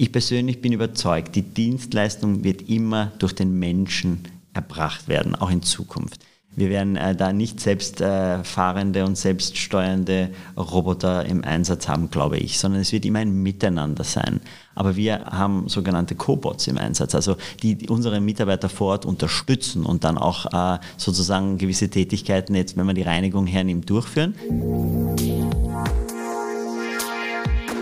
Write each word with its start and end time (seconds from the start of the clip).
Ich 0.00 0.12
persönlich 0.12 0.62
bin 0.62 0.72
überzeugt, 0.72 1.34
die 1.34 1.42
Dienstleistung 1.42 2.44
wird 2.44 2.68
immer 2.68 3.10
durch 3.18 3.34
den 3.34 3.58
Menschen 3.58 4.20
erbracht 4.54 5.08
werden, 5.08 5.34
auch 5.34 5.50
in 5.50 5.62
Zukunft. 5.62 6.24
Wir 6.54 6.70
werden 6.70 6.94
äh, 6.94 7.16
da 7.16 7.32
nicht 7.32 7.58
selbstfahrende 7.58 9.00
äh, 9.00 9.02
und 9.02 9.18
selbststeuernde 9.18 10.30
Roboter 10.56 11.26
im 11.26 11.42
Einsatz 11.42 11.88
haben, 11.88 12.10
glaube 12.10 12.38
ich, 12.38 12.60
sondern 12.60 12.80
es 12.80 12.92
wird 12.92 13.06
immer 13.06 13.18
ein 13.18 13.42
Miteinander 13.42 14.04
sein. 14.04 14.40
Aber 14.76 14.94
wir 14.94 15.24
haben 15.24 15.68
sogenannte 15.68 16.14
Cobots 16.14 16.68
im 16.68 16.78
Einsatz, 16.78 17.16
also 17.16 17.36
die, 17.64 17.74
die 17.74 17.88
unsere 17.88 18.20
Mitarbeiter 18.20 18.68
vor 18.68 18.90
Ort 18.92 19.04
unterstützen 19.04 19.84
und 19.84 20.04
dann 20.04 20.16
auch 20.16 20.46
äh, 20.46 20.78
sozusagen 20.96 21.58
gewisse 21.58 21.90
Tätigkeiten, 21.90 22.54
jetzt 22.54 22.76
wenn 22.76 22.86
man 22.86 22.94
die 22.94 23.02
Reinigung 23.02 23.48
hernimmt, 23.48 23.90
durchführen. 23.90 24.34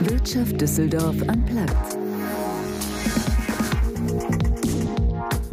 Wirtschaft 0.00 0.58
Düsseldorf 0.58 1.16
am 1.28 1.44
Platz. 1.44 2.05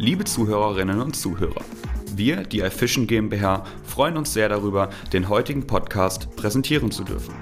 Liebe 0.04 0.24
Zuhörerinnen 0.24 1.00
und 1.00 1.16
Zuhörer, 1.16 1.64
wir, 2.14 2.42
die 2.42 2.60
iFishing 2.60 3.06
GmbH, 3.06 3.64
freuen 3.84 4.18
uns 4.18 4.34
sehr 4.34 4.50
darüber, 4.50 4.90
den 5.14 5.30
heutigen 5.30 5.66
Podcast 5.66 6.28
präsentieren 6.36 6.90
zu 6.90 7.04
dürfen. 7.04 7.34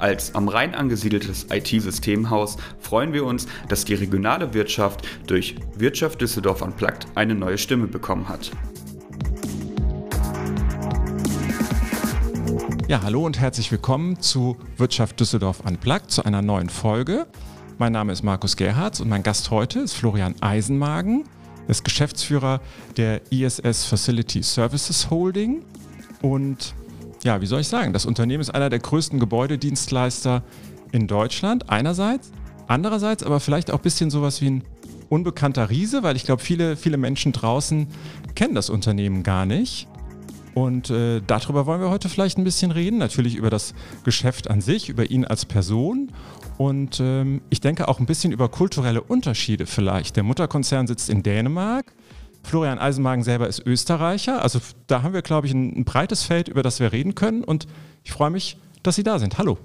Als 0.00 0.34
am 0.34 0.48
Rhein 0.48 0.74
angesiedeltes 0.74 1.46
IT-Systemhaus 1.48 2.56
freuen 2.80 3.12
wir 3.12 3.24
uns, 3.24 3.46
dass 3.68 3.84
die 3.84 3.94
regionale 3.94 4.52
Wirtschaft 4.52 5.06
durch 5.28 5.54
Wirtschaft 5.76 6.20
Düsseldorf 6.20 6.60
Unplugged 6.60 7.06
eine 7.14 7.36
neue 7.36 7.56
Stimme 7.56 7.86
bekommen 7.86 8.28
hat. 8.28 8.50
Ja, 12.88 13.00
hallo 13.04 13.26
und 13.26 13.38
herzlich 13.38 13.70
willkommen 13.70 14.18
zu 14.18 14.56
Wirtschaft 14.76 15.20
Düsseldorf 15.20 15.60
Unplugged, 15.60 16.10
zu 16.10 16.24
einer 16.24 16.42
neuen 16.42 16.68
Folge. 16.68 17.28
Mein 17.78 17.92
Name 17.92 18.12
ist 18.12 18.24
Markus 18.24 18.56
Gerhards 18.56 19.00
und 19.00 19.08
mein 19.08 19.22
Gast 19.22 19.52
heute 19.52 19.78
ist 19.78 19.92
Florian 19.92 20.34
Eisenmagen 20.40 21.22
ist 21.68 21.84
Geschäftsführer 21.84 22.60
der 22.96 23.20
ISS 23.30 23.84
Facility 23.84 24.42
Services 24.42 25.10
Holding. 25.10 25.62
Und 26.22 26.74
ja, 27.22 27.40
wie 27.40 27.46
soll 27.46 27.60
ich 27.60 27.68
sagen, 27.68 27.92
das 27.92 28.06
Unternehmen 28.06 28.40
ist 28.40 28.50
einer 28.50 28.70
der 28.70 28.78
größten 28.78 29.20
Gebäudedienstleister 29.20 30.42
in 30.92 31.06
Deutschland, 31.06 31.70
einerseits. 31.70 32.32
Andererseits 32.66 33.22
aber 33.22 33.40
vielleicht 33.40 33.70
auch 33.70 33.78
ein 33.78 33.82
bisschen 33.82 34.10
sowas 34.10 34.40
wie 34.40 34.50
ein 34.50 34.64
unbekannter 35.08 35.70
Riese, 35.70 36.02
weil 36.02 36.16
ich 36.16 36.24
glaube, 36.24 36.42
viele, 36.42 36.76
viele 36.76 36.96
Menschen 36.96 37.32
draußen 37.32 37.86
kennen 38.34 38.54
das 38.54 38.70
Unternehmen 38.70 39.22
gar 39.22 39.46
nicht. 39.46 39.88
Und 40.54 40.90
äh, 40.90 41.22
darüber 41.24 41.66
wollen 41.66 41.80
wir 41.80 41.90
heute 41.90 42.08
vielleicht 42.08 42.36
ein 42.36 42.44
bisschen 42.44 42.72
reden. 42.72 42.98
Natürlich 42.98 43.36
über 43.36 43.48
das 43.48 43.74
Geschäft 44.04 44.50
an 44.50 44.60
sich, 44.60 44.88
über 44.88 45.08
ihn 45.08 45.24
als 45.24 45.44
Person 45.44 46.10
und 46.58 46.98
ähm, 46.98 47.40
ich 47.50 47.60
denke 47.60 47.86
auch 47.86 48.00
ein 48.00 48.06
bisschen 48.06 48.32
über 48.32 48.48
kulturelle 48.48 49.00
Unterschiede 49.00 49.64
vielleicht. 49.64 50.16
Der 50.16 50.24
Mutterkonzern 50.24 50.88
sitzt 50.88 51.08
in 51.08 51.22
Dänemark. 51.22 51.94
Florian 52.42 52.80
Eisenmagen 52.80 53.22
selber 53.22 53.46
ist 53.46 53.64
Österreicher. 53.64 54.42
Also 54.42 54.58
da 54.88 55.02
haben 55.02 55.14
wir, 55.14 55.22
glaube 55.22 55.46
ich, 55.46 55.54
ein, 55.54 55.78
ein 55.78 55.84
breites 55.84 56.24
Feld, 56.24 56.48
über 56.48 56.64
das 56.64 56.80
wir 56.80 56.92
reden 56.92 57.14
können. 57.14 57.44
Und 57.44 57.68
ich 58.02 58.10
freue 58.10 58.30
mich, 58.30 58.58
dass 58.82 58.96
Sie 58.96 59.04
da 59.04 59.20
sind. 59.20 59.38
Hallo. 59.38 59.56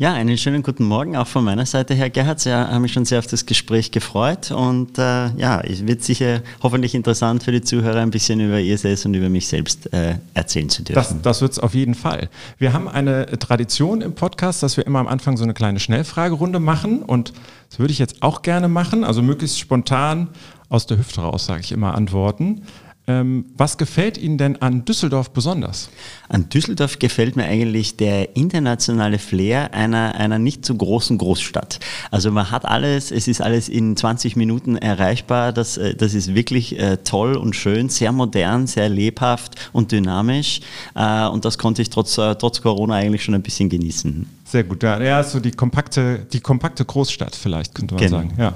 Ja, 0.00 0.14
einen 0.14 0.38
schönen 0.38 0.62
guten 0.62 0.84
Morgen 0.84 1.14
auch 1.14 1.26
von 1.26 1.44
meiner 1.44 1.66
Seite, 1.66 1.94
Herr 1.94 2.08
Gerhardt. 2.08 2.46
Ich 2.46 2.50
habe 2.50 2.80
mich 2.80 2.94
schon 2.94 3.04
sehr 3.04 3.18
auf 3.18 3.26
das 3.26 3.44
Gespräch 3.44 3.90
gefreut 3.90 4.50
und 4.50 4.96
äh, 4.96 5.28
ja, 5.36 5.60
es 5.60 5.86
wird 5.86 6.02
sicher 6.02 6.40
hoffentlich 6.62 6.94
interessant 6.94 7.42
für 7.42 7.52
die 7.52 7.60
Zuhörer, 7.60 8.00
ein 8.00 8.10
bisschen 8.10 8.40
über 8.40 8.58
ISS 8.58 9.04
und 9.04 9.12
über 9.12 9.28
mich 9.28 9.46
selbst 9.46 9.92
äh, 9.92 10.14
erzählen 10.32 10.70
zu 10.70 10.82
dürfen. 10.84 11.18
Das, 11.18 11.22
das 11.22 11.42
wird 11.42 11.52
es 11.52 11.58
auf 11.58 11.74
jeden 11.74 11.94
Fall. 11.94 12.30
Wir 12.56 12.72
haben 12.72 12.88
eine 12.88 13.26
Tradition 13.38 14.00
im 14.00 14.14
Podcast, 14.14 14.62
dass 14.62 14.78
wir 14.78 14.86
immer 14.86 15.00
am 15.00 15.06
Anfang 15.06 15.36
so 15.36 15.44
eine 15.44 15.52
kleine 15.52 15.80
Schnellfragerunde 15.80 16.60
machen 16.60 17.02
und 17.02 17.34
das 17.68 17.78
würde 17.78 17.92
ich 17.92 17.98
jetzt 17.98 18.22
auch 18.22 18.40
gerne 18.40 18.68
machen, 18.68 19.04
also 19.04 19.20
möglichst 19.20 19.58
spontan 19.58 20.28
aus 20.70 20.86
der 20.86 20.96
Hüfte 20.96 21.20
raus, 21.20 21.44
sage 21.44 21.60
ich 21.60 21.72
immer, 21.72 21.94
antworten. 21.94 22.62
Ähm, 23.10 23.46
was 23.56 23.76
gefällt 23.76 24.18
Ihnen 24.18 24.38
denn 24.38 24.60
an 24.62 24.84
Düsseldorf 24.84 25.30
besonders? 25.30 25.90
An 26.28 26.48
Düsseldorf 26.48 26.98
gefällt 26.98 27.36
mir 27.36 27.44
eigentlich 27.44 27.96
der 27.96 28.36
internationale 28.36 29.18
Flair 29.18 29.74
einer, 29.74 30.14
einer 30.14 30.38
nicht 30.38 30.64
so 30.64 30.74
großen 30.74 31.18
Großstadt. 31.18 31.80
Also 32.10 32.30
man 32.30 32.50
hat 32.50 32.64
alles, 32.64 33.10
es 33.10 33.26
ist 33.26 33.40
alles 33.40 33.68
in 33.68 33.96
20 33.96 34.36
Minuten 34.36 34.76
erreichbar. 34.76 35.52
Das, 35.52 35.76
äh, 35.76 35.94
das 35.94 36.14
ist 36.14 36.34
wirklich 36.34 36.78
äh, 36.78 36.98
toll 36.98 37.36
und 37.36 37.56
schön, 37.56 37.88
sehr 37.88 38.12
modern, 38.12 38.66
sehr 38.66 38.88
lebhaft 38.88 39.56
und 39.72 39.92
dynamisch. 39.92 40.60
Äh, 40.94 41.26
und 41.26 41.44
das 41.44 41.58
konnte 41.58 41.82
ich 41.82 41.90
trotz, 41.90 42.14
trotz 42.14 42.60
Corona 42.60 42.94
eigentlich 42.94 43.24
schon 43.24 43.34
ein 43.34 43.42
bisschen 43.42 43.68
genießen. 43.68 44.26
Sehr 44.44 44.64
gut. 44.64 44.82
Ja, 44.82 45.00
ja 45.02 45.22
so 45.22 45.40
die 45.40 45.52
kompakte, 45.52 46.26
die 46.32 46.40
kompakte 46.40 46.84
Großstadt 46.84 47.34
vielleicht, 47.34 47.74
könnte 47.74 47.94
man 47.94 48.04
genau. 48.04 48.16
sagen. 48.18 48.34
Ja. 48.38 48.54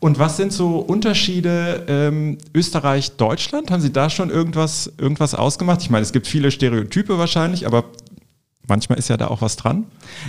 Und 0.00 0.18
was 0.18 0.38
sind 0.38 0.50
so 0.50 0.78
Unterschiede 0.78 1.84
ähm, 1.86 2.38
Österreich-Deutschland? 2.54 3.70
Haben 3.70 3.82
Sie 3.82 3.92
da 3.92 4.08
schon 4.08 4.30
irgendwas, 4.30 4.90
irgendwas 4.96 5.34
ausgemacht? 5.34 5.82
Ich 5.82 5.90
meine, 5.90 6.02
es 6.02 6.12
gibt 6.12 6.26
viele 6.26 6.50
Stereotype 6.50 7.18
wahrscheinlich, 7.18 7.66
aber 7.66 7.84
manchmal 8.70 8.98
ist 8.98 9.08
ja 9.08 9.16
da 9.16 9.28
auch 9.28 9.42
was 9.42 9.56
dran. 9.56 9.84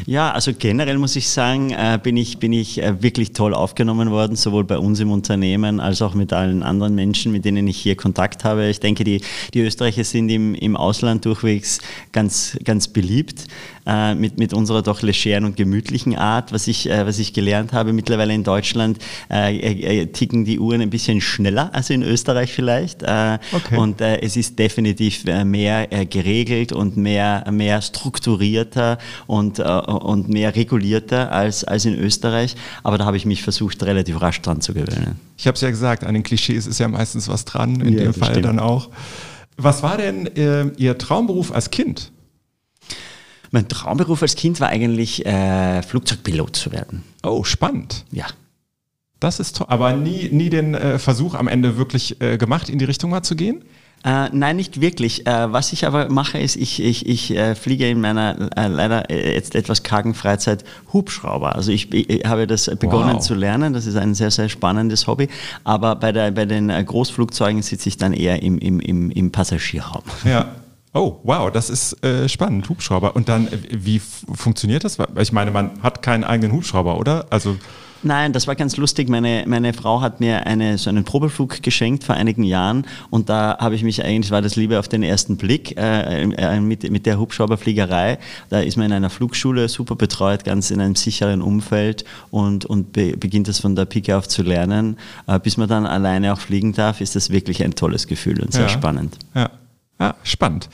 Ja, 0.05 0.31
also 0.31 0.51
generell 0.57 0.97
muss 0.97 1.15
ich 1.15 1.29
sagen, 1.29 1.71
äh, 1.71 1.99
bin 2.01 2.17
ich, 2.17 2.39
bin 2.39 2.51
ich 2.51 2.81
äh, 2.81 3.01
wirklich 3.01 3.33
toll 3.33 3.53
aufgenommen 3.53 4.11
worden, 4.11 4.35
sowohl 4.35 4.63
bei 4.63 4.77
uns 4.77 4.99
im 4.99 5.11
Unternehmen 5.11 5.79
als 5.79 6.01
auch 6.01 6.13
mit 6.13 6.33
allen 6.33 6.63
anderen 6.63 6.95
Menschen, 6.95 7.31
mit 7.31 7.45
denen 7.45 7.67
ich 7.67 7.77
hier 7.77 7.95
Kontakt 7.95 8.43
habe. 8.43 8.67
Ich 8.67 8.79
denke, 8.79 9.03
die, 9.03 9.21
die 9.53 9.61
Österreicher 9.61 10.03
sind 10.03 10.29
im, 10.29 10.55
im 10.55 10.75
Ausland 10.75 11.23
durchwegs 11.25 11.79
ganz, 12.11 12.57
ganz 12.63 12.87
beliebt 12.87 13.45
äh, 13.85 14.15
mit, 14.15 14.39
mit 14.39 14.53
unserer 14.53 14.81
doch 14.81 15.01
legeren 15.01 15.45
und 15.45 15.55
gemütlichen 15.55 16.15
Art, 16.17 16.51
was 16.51 16.67
ich, 16.67 16.85
was 16.85 17.19
ich 17.19 17.33
gelernt 17.33 17.73
habe. 17.73 17.93
Mittlerweile 17.93 18.33
in 18.33 18.43
Deutschland 18.43 18.97
ticken 19.29 20.45
die 20.45 20.59
Uhren 20.59 20.81
ein 20.81 20.89
bisschen 20.89 21.21
schneller 21.21 21.69
als 21.73 21.89
in 21.89 22.01
Österreich 22.01 22.51
vielleicht. 22.51 23.03
Okay. 23.03 23.77
Und 23.77 24.01
es 24.01 24.35
ist 24.37 24.57
definitiv 24.57 25.25
mehr 25.45 25.87
geregelt 26.05 26.71
und 26.73 26.97
mehr, 26.97 27.45
mehr 27.51 27.81
strukturierter 28.21 28.97
und, 29.27 29.59
und 29.59 30.29
mehr 30.29 30.55
regulierter 30.55 31.31
als, 31.31 31.63
als 31.63 31.85
in 31.85 31.95
Österreich. 31.95 32.55
Aber 32.83 32.97
da 32.97 33.05
habe 33.05 33.17
ich 33.17 33.25
mich 33.25 33.43
versucht, 33.43 33.83
relativ 33.83 34.21
rasch 34.21 34.41
dran 34.41 34.61
zu 34.61 34.73
gewöhnen. 34.73 35.19
Ich 35.37 35.47
habe 35.47 35.55
es 35.55 35.61
ja 35.61 35.69
gesagt, 35.69 36.03
an 36.03 36.13
den 36.13 36.23
Klischees 36.23 36.67
ist 36.67 36.79
ja 36.79 36.87
meistens 36.87 37.27
was 37.27 37.45
dran, 37.45 37.81
in 37.81 37.93
ja, 37.93 38.03
dem 38.03 38.13
Fall 38.13 38.31
stimmt. 38.31 38.45
dann 38.45 38.59
auch. 38.59 38.89
Was 39.57 39.83
war 39.83 39.97
denn 39.97 40.27
äh, 40.35 40.67
Ihr 40.77 40.97
Traumberuf 40.97 41.51
als 41.51 41.71
Kind? 41.71 42.11
Mein 43.51 43.67
Traumberuf 43.67 44.21
als 44.21 44.35
Kind 44.35 44.59
war 44.61 44.69
eigentlich, 44.69 45.25
äh, 45.25 45.81
Flugzeugpilot 45.81 46.55
zu 46.55 46.71
werden. 46.71 47.03
Oh, 47.23 47.43
spannend. 47.43 48.05
Ja. 48.11 48.25
Das 49.19 49.39
ist 49.39 49.57
toll. 49.57 49.67
Aber 49.69 49.93
nie, 49.93 50.29
nie 50.31 50.49
den 50.49 50.73
äh, 50.73 50.97
Versuch 50.97 51.35
am 51.35 51.47
Ende 51.47 51.77
wirklich 51.77 52.19
äh, 52.21 52.37
gemacht, 52.37 52.69
in 52.69 52.79
die 52.79 52.85
Richtung 52.85 53.11
mal 53.11 53.23
zu 53.23 53.35
gehen? 53.35 53.63
Äh, 54.03 54.29
nein, 54.31 54.55
nicht 54.55 54.81
wirklich. 54.81 55.27
Äh, 55.27 55.51
was 55.51 55.73
ich 55.73 55.85
aber 55.85 56.09
mache, 56.09 56.39
ist, 56.39 56.55
ich, 56.55 56.81
ich, 56.81 57.07
ich 57.07 57.35
äh, 57.35 57.55
fliege 57.55 57.87
in 57.87 58.01
meiner 58.01 58.49
äh, 58.57 58.67
leider 58.67 59.09
äh, 59.09 59.35
jetzt 59.35 59.53
etwas 59.53 59.83
kargen 59.83 60.15
Freizeit 60.15 60.63
Hubschrauber. 60.91 61.55
Also 61.55 61.71
ich, 61.71 61.93
ich 61.93 62.25
habe 62.25 62.47
das 62.47 62.65
begonnen 62.79 63.15
wow. 63.15 63.21
zu 63.21 63.35
lernen. 63.35 63.73
Das 63.73 63.85
ist 63.85 63.95
ein 63.95 64.15
sehr, 64.15 64.31
sehr 64.31 64.49
spannendes 64.49 65.05
Hobby. 65.05 65.29
Aber 65.63 65.95
bei, 65.95 66.11
der, 66.11 66.31
bei 66.31 66.45
den 66.45 66.69
äh, 66.69 66.83
Großflugzeugen 66.83 67.61
sitze 67.61 67.89
ich 67.89 67.97
dann 67.97 68.13
eher 68.13 68.41
im, 68.41 68.57
im, 68.57 68.79
im, 68.79 69.11
im 69.11 69.31
Passagierraum. 69.31 70.03
Ja. 70.23 70.47
Oh, 70.93 71.19
wow, 71.23 71.49
das 71.49 71.69
ist 71.69 72.03
äh, 72.03 72.27
spannend, 72.27 72.67
Hubschrauber. 72.67 73.15
Und 73.15 73.29
dann, 73.29 73.47
wie 73.69 73.99
funktioniert 73.99 74.83
das? 74.83 74.97
Ich 75.19 75.31
meine, 75.31 75.51
man 75.51 75.81
hat 75.81 76.01
keinen 76.01 76.25
eigenen 76.25 76.51
Hubschrauber, 76.51 76.97
oder? 76.97 77.27
Also 77.29 77.55
Nein, 78.03 78.33
das 78.33 78.47
war 78.47 78.55
ganz 78.55 78.77
lustig. 78.77 79.09
Meine, 79.09 79.43
meine 79.47 79.73
Frau 79.73 80.01
hat 80.01 80.19
mir 80.19 80.47
eine, 80.47 80.77
so 80.77 80.89
einen 80.89 81.03
Probeflug 81.03 81.61
geschenkt 81.61 82.03
vor 82.03 82.15
einigen 82.15 82.43
Jahren 82.43 82.85
und 83.09 83.29
da 83.29 83.57
habe 83.59 83.75
ich 83.75 83.83
mich 83.83 84.03
eigentlich, 84.03 84.31
war 84.31 84.41
das 84.41 84.55
Liebe 84.55 84.79
auf 84.79 84.87
den 84.87 85.03
ersten 85.03 85.37
Blick 85.37 85.77
äh, 85.77 86.23
äh, 86.23 86.59
mit, 86.59 86.89
mit 86.89 87.05
der 87.05 87.19
Hubschrauberfliegerei. 87.19 88.17
Da 88.49 88.59
ist 88.59 88.77
man 88.77 88.87
in 88.87 88.93
einer 88.93 89.09
Flugschule 89.09 89.69
super 89.69 89.95
betreut, 89.95 90.43
ganz 90.43 90.71
in 90.71 90.81
einem 90.81 90.95
sicheren 90.95 91.41
Umfeld 91.41 92.03
und, 92.31 92.65
und 92.65 92.93
be, 92.93 93.15
beginnt 93.17 93.47
das 93.47 93.59
von 93.59 93.75
der 93.75 93.85
Pike 93.85 94.17
auf 94.17 94.27
zu 94.27 94.41
lernen. 94.41 94.97
Äh, 95.27 95.39
bis 95.39 95.57
man 95.57 95.69
dann 95.69 95.85
alleine 95.85 96.33
auch 96.33 96.39
fliegen 96.39 96.73
darf, 96.73 97.01
ist 97.01 97.15
das 97.15 97.29
wirklich 97.29 97.63
ein 97.63 97.75
tolles 97.75 98.07
Gefühl 98.07 98.41
und 98.41 98.53
sehr 98.53 98.63
ja. 98.63 98.69
spannend. 98.69 99.17
Ja. 99.35 99.51
Ja, 99.99 100.15
spannend. 100.23 100.67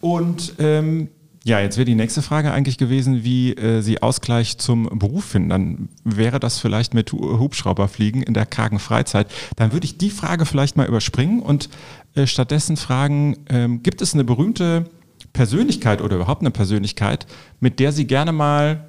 Und 0.00 0.54
ähm, 0.60 1.08
ja, 1.48 1.60
jetzt 1.60 1.78
wäre 1.78 1.86
die 1.86 1.94
nächste 1.94 2.20
Frage 2.20 2.52
eigentlich 2.52 2.76
gewesen, 2.76 3.24
wie 3.24 3.54
äh, 3.54 3.80
Sie 3.80 4.02
Ausgleich 4.02 4.58
zum 4.58 4.84
Beruf 4.98 5.24
finden. 5.24 5.48
Dann 5.48 5.88
wäre 6.04 6.38
das 6.40 6.58
vielleicht 6.58 6.92
mit 6.92 7.10
Hubschrauberfliegen 7.12 8.22
in 8.22 8.34
der 8.34 8.44
kargen 8.44 8.78
Freizeit. 8.78 9.28
Dann 9.56 9.72
würde 9.72 9.86
ich 9.86 9.96
die 9.96 10.10
Frage 10.10 10.44
vielleicht 10.44 10.76
mal 10.76 10.86
überspringen 10.86 11.40
und 11.40 11.70
äh, 12.14 12.26
stattdessen 12.26 12.76
fragen, 12.76 13.38
ähm, 13.48 13.82
gibt 13.82 14.02
es 14.02 14.12
eine 14.12 14.24
berühmte 14.24 14.90
Persönlichkeit 15.32 16.02
oder 16.02 16.16
überhaupt 16.16 16.42
eine 16.42 16.50
Persönlichkeit, 16.50 17.26
mit 17.60 17.80
der 17.80 17.92
Sie 17.92 18.06
gerne 18.06 18.32
mal 18.32 18.86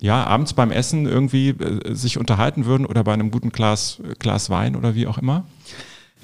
ja, 0.00 0.24
abends 0.24 0.54
beim 0.54 0.72
Essen 0.72 1.06
irgendwie 1.06 1.50
äh, 1.50 1.94
sich 1.94 2.18
unterhalten 2.18 2.64
würden 2.64 2.86
oder 2.86 3.04
bei 3.04 3.12
einem 3.12 3.30
guten 3.30 3.50
Glas, 3.50 4.02
Glas 4.18 4.50
Wein 4.50 4.74
oder 4.74 4.96
wie 4.96 5.06
auch 5.06 5.18
immer? 5.18 5.46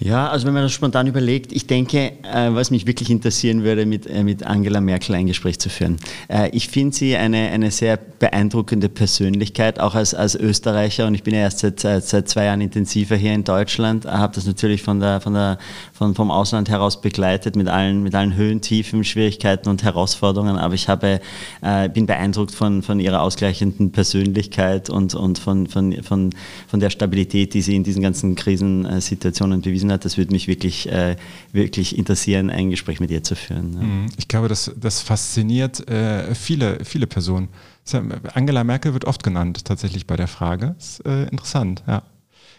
Ja, 0.00 0.28
also 0.28 0.46
wenn 0.46 0.54
man 0.54 0.64
das 0.64 0.72
spontan 0.72 1.06
überlegt, 1.06 1.52
ich 1.52 1.68
denke, 1.68 2.14
äh, 2.24 2.50
was 2.50 2.72
mich 2.72 2.84
wirklich 2.84 3.10
interessieren 3.10 3.62
würde, 3.62 3.86
mit, 3.86 4.08
äh, 4.08 4.24
mit 4.24 4.44
Angela 4.44 4.80
Merkel 4.80 5.14
ein 5.14 5.26
Gespräch 5.26 5.60
zu 5.60 5.68
führen. 5.68 5.98
Äh, 6.28 6.50
ich 6.50 6.68
finde 6.68 6.96
sie 6.96 7.16
eine, 7.16 7.50
eine 7.50 7.70
sehr 7.70 7.96
beeindruckende 7.96 8.88
Persönlichkeit, 8.88 9.78
auch 9.78 9.94
als, 9.94 10.12
als 10.12 10.34
Österreicher 10.34 11.06
und 11.06 11.14
ich 11.14 11.22
bin 11.22 11.32
ja 11.32 11.40
erst 11.40 11.60
seit, 11.60 11.78
seit 11.80 12.28
zwei 12.28 12.46
Jahren 12.46 12.60
intensiver 12.60 13.14
hier 13.14 13.34
in 13.34 13.44
Deutschland, 13.44 14.04
habe 14.04 14.34
das 14.34 14.46
natürlich 14.46 14.82
von 14.82 14.98
der, 14.98 15.20
von 15.20 15.32
der, 15.32 15.58
von, 15.92 16.16
vom 16.16 16.32
Ausland 16.32 16.68
heraus 16.68 17.00
begleitet 17.00 17.54
mit 17.54 17.68
allen, 17.68 18.02
mit 18.02 18.16
allen 18.16 18.34
Höhen, 18.34 18.60
Tiefen, 18.60 19.04
Schwierigkeiten 19.04 19.68
und 19.68 19.84
Herausforderungen, 19.84 20.56
aber 20.58 20.74
ich 20.74 20.88
habe, 20.88 21.20
bin 21.92 22.06
beeindruckt 22.06 22.52
von, 22.52 22.82
von 22.82 23.00
ihrer 23.00 23.22
ausgleichenden 23.22 23.92
Persönlichkeit 23.92 24.90
und, 24.90 25.14
und 25.14 25.38
von, 25.38 25.66
von, 25.66 26.02
von, 26.02 26.30
von 26.66 26.80
der 26.80 26.90
Stabilität, 26.90 27.54
die 27.54 27.62
sie 27.62 27.76
in 27.76 27.84
diesen 27.84 28.02
ganzen 28.02 28.34
Krisensituationen 28.34 29.60
bewiesen 29.60 29.83
gelesen 29.84 29.92
hat, 29.92 30.04
das 30.04 30.16
würde 30.16 30.32
mich 30.32 30.48
wirklich, 30.48 30.90
äh, 30.90 31.16
wirklich 31.52 31.96
interessieren, 31.96 32.50
ein 32.50 32.70
Gespräch 32.70 33.00
mit 33.00 33.10
ihr 33.10 33.22
zu 33.22 33.36
führen. 33.36 33.72
Ja. 33.74 33.82
Mhm. 33.82 34.06
Ich 34.16 34.28
glaube, 34.28 34.48
das, 34.48 34.72
das 34.76 35.00
fasziniert 35.00 35.88
äh, 35.88 36.34
viele, 36.34 36.84
viele 36.84 37.06
Personen. 37.06 37.48
Angela 38.32 38.64
Merkel 38.64 38.94
wird 38.94 39.04
oft 39.04 39.22
genannt, 39.22 39.64
tatsächlich 39.64 40.06
bei 40.06 40.16
der 40.16 40.28
Frage. 40.28 40.74
Ist 40.78 41.04
äh, 41.04 41.24
interessant, 41.24 41.82
ja. 41.86 42.02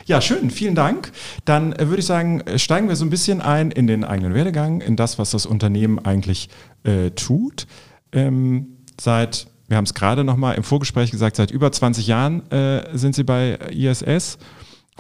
Ja, 0.07 0.21
schön, 0.21 0.51
vielen 0.51 0.75
Dank. 0.75 1.11
Dann 1.45 1.73
äh, 1.73 1.87
würde 1.87 1.99
ich 1.99 2.05
sagen, 2.05 2.43
steigen 2.57 2.87
wir 2.89 2.95
so 2.95 3.05
ein 3.05 3.09
bisschen 3.09 3.41
ein 3.41 3.71
in 3.71 3.87
den 3.87 4.03
eigenen 4.03 4.35
Werdegang, 4.35 4.81
in 4.81 4.95
das, 4.95 5.17
was 5.17 5.31
das 5.31 5.47
Unternehmen 5.47 5.97
eigentlich 5.97 6.49
äh, 6.83 7.09
tut. 7.11 7.65
Ähm, 8.11 8.67
seit, 9.01 9.47
wir 9.67 9.77
haben 9.77 9.85
es 9.85 9.95
gerade 9.95 10.23
nochmal 10.23 10.55
im 10.55 10.63
Vorgespräch 10.63 11.09
gesagt, 11.09 11.37
seit 11.37 11.49
über 11.49 11.71
20 11.71 12.05
Jahren 12.05 12.49
äh, 12.51 12.95
sind 12.95 13.15
Sie 13.15 13.23
bei 13.23 13.57
ISS 13.71 14.37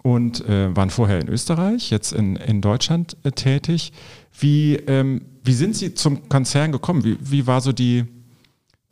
und 0.03 0.47
äh, 0.47 0.75
waren 0.75 0.89
vorher 0.89 1.19
in 1.19 1.29
Österreich, 1.29 1.89
jetzt 1.89 2.13
in, 2.13 2.35
in 2.35 2.61
Deutschland 2.61 3.17
äh, 3.23 3.31
tätig. 3.31 3.91
Wie, 4.37 4.75
ähm, 4.75 5.21
wie 5.43 5.53
sind 5.53 5.75
Sie 5.75 5.93
zum 5.93 6.27
Konzern 6.29 6.71
gekommen? 6.71 7.03
Wie, 7.03 7.17
wie 7.19 7.47
war 7.47 7.61
so 7.61 7.71
die, 7.71 8.05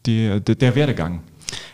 die, 0.06 0.40
der 0.42 0.76
Werdegang? 0.76 1.22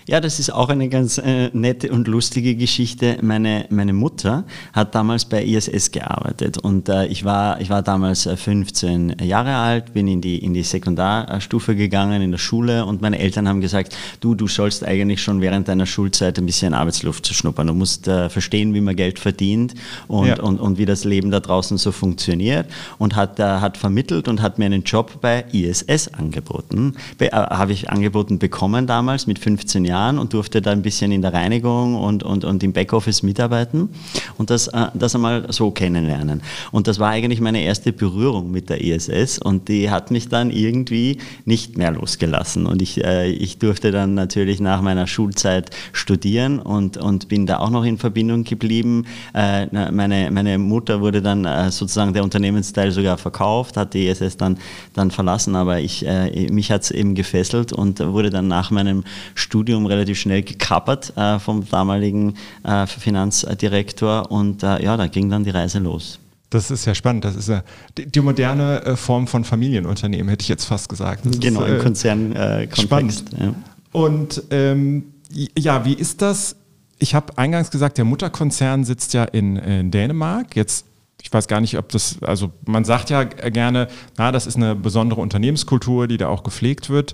Ja, 0.09 0.19
das 0.19 0.39
ist 0.39 0.51
auch 0.51 0.69
eine 0.69 0.89
ganz 0.89 1.19
äh, 1.19 1.51
nette 1.53 1.91
und 1.91 2.07
lustige 2.07 2.55
Geschichte. 2.55 3.19
Meine, 3.21 3.67
meine 3.69 3.93
Mutter 3.93 4.43
hat 4.73 4.95
damals 4.95 5.23
bei 5.23 5.43
ISS 5.43 5.91
gearbeitet 5.91 6.57
und 6.57 6.89
äh, 6.89 7.05
ich, 7.05 7.25
war, 7.25 7.61
ich 7.61 7.69
war 7.69 7.83
damals 7.83 8.23
15 8.27 9.19
äh, 9.19 9.25
Jahre 9.25 9.55
alt, 9.57 9.93
bin 9.93 10.07
in 10.07 10.19
die, 10.19 10.39
in 10.39 10.55
die 10.55 10.63
Sekundarstufe 10.63 11.75
gegangen 11.75 12.23
in 12.23 12.31
der 12.31 12.39
Schule 12.39 12.87
und 12.87 13.03
meine 13.03 13.19
Eltern 13.19 13.47
haben 13.47 13.61
gesagt, 13.61 13.95
du, 14.19 14.33
du 14.33 14.47
sollst 14.47 14.83
eigentlich 14.83 15.21
schon 15.21 15.41
während 15.41 15.67
deiner 15.67 15.85
Schulzeit 15.85 16.39
ein 16.39 16.47
bisschen 16.47 16.73
Arbeitsluft 16.73 17.27
zu 17.27 17.35
schnuppern. 17.35 17.67
Du 17.67 17.75
musst 17.75 18.07
äh, 18.07 18.29
verstehen, 18.29 18.73
wie 18.73 18.81
man 18.81 18.95
Geld 18.95 19.19
verdient 19.19 19.75
und, 20.07 20.25
ja. 20.25 20.41
und, 20.41 20.59
und 20.59 20.79
wie 20.79 20.87
das 20.87 21.03
Leben 21.03 21.29
da 21.29 21.39
draußen 21.39 21.77
so 21.77 21.91
funktioniert 21.91 22.65
und 22.97 23.15
hat, 23.15 23.39
äh, 23.39 23.43
hat 23.43 23.77
vermittelt 23.77 24.27
und 24.27 24.41
hat 24.41 24.57
mir 24.57 24.65
einen 24.65 24.81
Job 24.81 25.21
bei 25.21 25.45
ISS 25.51 26.07
angeboten. 26.07 26.95
Be 27.19 27.31
äh, 27.31 27.35
Habe 27.35 27.73
ich 27.73 27.91
angeboten 27.91 28.39
bekommen 28.39 28.87
damals 28.87 29.27
mit 29.27 29.37
15 29.37 29.85
Jahren 29.85 29.98
Jahren 29.99 30.17
und 30.17 30.33
durfte 30.33 30.61
da 30.61 30.71
ein 30.71 30.81
bisschen 30.81 31.11
in 31.11 31.21
der 31.21 31.33
Reinigung 31.33 31.95
und, 31.95 32.23
und, 32.23 32.45
und 32.45 32.63
im 32.63 32.73
Backoffice 32.73 33.23
mitarbeiten 33.23 33.89
und 34.37 34.49
das, 34.49 34.67
äh, 34.67 34.87
das 34.93 35.15
einmal 35.15 35.51
so 35.51 35.71
kennenlernen. 35.71 36.41
Und 36.71 36.87
das 36.87 36.99
war 36.99 37.09
eigentlich 37.09 37.41
meine 37.41 37.61
erste 37.61 37.91
Berührung 37.91 38.51
mit 38.51 38.69
der 38.69 38.81
ISS 38.81 39.39
und 39.39 39.67
die 39.67 39.89
hat 39.89 40.11
mich 40.11 40.29
dann 40.29 40.51
irgendwie 40.51 41.17
nicht 41.45 41.77
mehr 41.77 41.91
losgelassen. 41.91 42.65
Und 42.65 42.81
ich, 42.81 43.03
äh, 43.03 43.29
ich 43.29 43.59
durfte 43.59 43.91
dann 43.91 44.13
natürlich 44.13 44.59
nach 44.59 44.81
meiner 44.81 45.07
Schulzeit 45.07 45.71
studieren 45.91 46.59
und, 46.59 46.97
und 46.97 47.27
bin 47.27 47.45
da 47.45 47.59
auch 47.59 47.69
noch 47.69 47.83
in 47.83 47.97
Verbindung 47.97 48.43
geblieben. 48.43 49.05
Äh, 49.33 49.67
meine, 49.91 50.31
meine 50.31 50.57
Mutter 50.57 51.01
wurde 51.01 51.21
dann 51.21 51.39
sozusagen 51.71 52.13
der 52.13 52.23
Unternehmensteil 52.23 52.91
sogar 52.91 53.17
verkauft, 53.17 53.77
hat 53.77 53.93
die 53.93 54.07
ISS 54.07 54.37
dann, 54.37 54.57
dann 54.93 55.11
verlassen, 55.11 55.55
aber 55.55 55.79
ich, 55.79 56.05
mich 56.51 56.71
hat 56.71 56.83
es 56.83 56.91
eben 56.91 57.15
gefesselt 57.15 57.73
und 57.73 57.99
wurde 57.99 58.29
dann 58.29 58.47
nach 58.47 58.71
meinem 58.71 59.03
Studium 59.35 59.85
relativ 59.89 60.19
schnell 60.19 60.43
gekappert 60.43 61.15
äh, 61.17 61.39
vom 61.39 61.67
damaligen 61.69 62.35
äh, 62.63 62.87
Finanzdirektor 62.87 64.31
und 64.31 64.63
äh, 64.63 64.83
ja, 64.83 64.95
da 64.97 65.07
ging 65.07 65.29
dann 65.29 65.43
die 65.43 65.49
Reise 65.49 65.79
los. 65.79 66.19
Das 66.49 66.71
ist 66.71 66.85
ja 66.85 66.95
spannend. 66.95 67.25
Das 67.25 67.35
ist 67.35 67.49
ja 67.49 67.63
die, 67.97 68.21
moderne 68.21 68.83
äh, 68.83 68.95
Form 68.95 69.27
von 69.27 69.43
Familienunternehmen, 69.43 70.29
hätte 70.29 70.41
ich 70.43 70.49
jetzt 70.49 70.65
fast 70.65 70.89
gesagt. 70.89 71.25
Das 71.25 71.39
genau, 71.39 71.63
ist, 71.63 71.69
im 71.69 71.75
äh, 71.75 71.79
Konzernkontext. 71.79 73.25
Ja. 73.39 73.53
Und 73.91 74.43
ähm, 74.49 75.13
ja, 75.57 75.85
wie 75.85 75.93
ist 75.93 76.21
das? 76.21 76.55
Ich 76.97 77.13
habe 77.13 77.37
eingangs 77.37 77.69
gesagt, 77.69 77.97
der 77.97 78.05
Mutterkonzern 78.05 78.83
sitzt 78.83 79.13
ja 79.13 79.25
in, 79.25 79.57
in 79.57 79.91
Dänemark. 79.91 80.55
Jetzt 80.55 80.85
ich 81.21 81.31
weiß 81.31 81.47
gar 81.47 81.61
nicht, 81.61 81.77
ob 81.77 81.89
das, 81.89 82.21
also 82.21 82.51
man 82.65 82.85
sagt 82.85 83.09
ja 83.09 83.23
gerne, 83.23 83.87
na, 84.17 84.31
das 84.31 84.47
ist 84.47 84.55
eine 84.55 84.75
besondere 84.75 85.21
Unternehmenskultur, 85.21 86.07
die 86.07 86.17
da 86.17 86.27
auch 86.27 86.43
gepflegt 86.43 86.89
wird. 86.89 87.13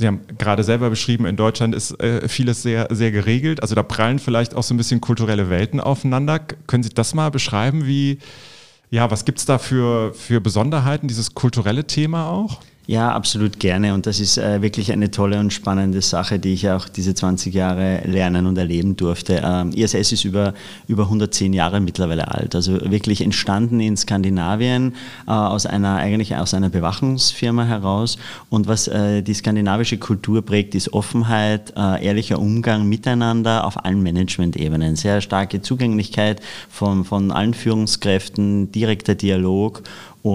Sie 0.00 0.06
haben 0.06 0.20
gerade 0.38 0.62
selber 0.62 0.90
beschrieben, 0.90 1.26
in 1.26 1.34
Deutschland 1.34 1.74
ist 1.74 2.00
äh, 2.00 2.28
vieles 2.28 2.62
sehr, 2.62 2.86
sehr 2.90 3.10
geregelt. 3.10 3.62
Also 3.62 3.74
da 3.74 3.82
prallen 3.82 4.20
vielleicht 4.20 4.54
auch 4.54 4.62
so 4.62 4.72
ein 4.72 4.76
bisschen 4.76 5.00
kulturelle 5.00 5.50
Welten 5.50 5.80
aufeinander. 5.80 6.38
Können 6.38 6.84
Sie 6.84 6.90
das 6.90 7.14
mal 7.14 7.32
beschreiben, 7.32 7.84
wie, 7.84 8.20
ja, 8.90 9.10
was 9.10 9.24
gibt 9.24 9.40
es 9.40 9.44
da 9.44 9.58
für, 9.58 10.14
für 10.14 10.40
Besonderheiten, 10.40 11.08
dieses 11.08 11.34
kulturelle 11.34 11.84
Thema 11.84 12.30
auch? 12.30 12.60
Ja, 12.90 13.12
absolut 13.12 13.60
gerne. 13.60 13.92
Und 13.92 14.06
das 14.06 14.18
ist 14.18 14.38
äh, 14.38 14.62
wirklich 14.62 14.90
eine 14.92 15.10
tolle 15.10 15.38
und 15.38 15.52
spannende 15.52 16.00
Sache, 16.00 16.38
die 16.38 16.54
ich 16.54 16.70
auch 16.70 16.88
diese 16.88 17.14
20 17.14 17.52
Jahre 17.52 18.00
lernen 18.06 18.46
und 18.46 18.56
erleben 18.56 18.96
durfte. 18.96 19.42
Ähm, 19.44 19.72
ISS 19.74 20.12
ist 20.12 20.24
über, 20.24 20.54
über 20.86 21.02
110 21.02 21.52
Jahre 21.52 21.82
mittlerweile 21.82 22.28
alt. 22.28 22.54
Also 22.54 22.80
wirklich 22.90 23.20
entstanden 23.20 23.80
in 23.80 23.98
Skandinavien 23.98 24.94
äh, 25.26 25.32
aus 25.32 25.66
einer, 25.66 25.96
eigentlich 25.96 26.34
aus 26.36 26.54
einer 26.54 26.70
Bewachungsfirma 26.70 27.64
heraus. 27.64 28.16
Und 28.48 28.68
was 28.68 28.88
äh, 28.88 29.20
die 29.20 29.34
skandinavische 29.34 29.98
Kultur 29.98 30.40
prägt, 30.40 30.74
ist 30.74 30.94
Offenheit, 30.94 31.74
äh, 31.76 32.02
ehrlicher 32.02 32.38
Umgang 32.38 32.88
miteinander 32.88 33.66
auf 33.66 33.84
allen 33.84 34.02
Management-Ebenen. 34.02 34.96
Sehr 34.96 35.20
starke 35.20 35.60
Zugänglichkeit 35.60 36.40
von, 36.70 37.04
von 37.04 37.32
allen 37.32 37.52
Führungskräften, 37.52 38.72
direkter 38.72 39.14
Dialog 39.14 39.82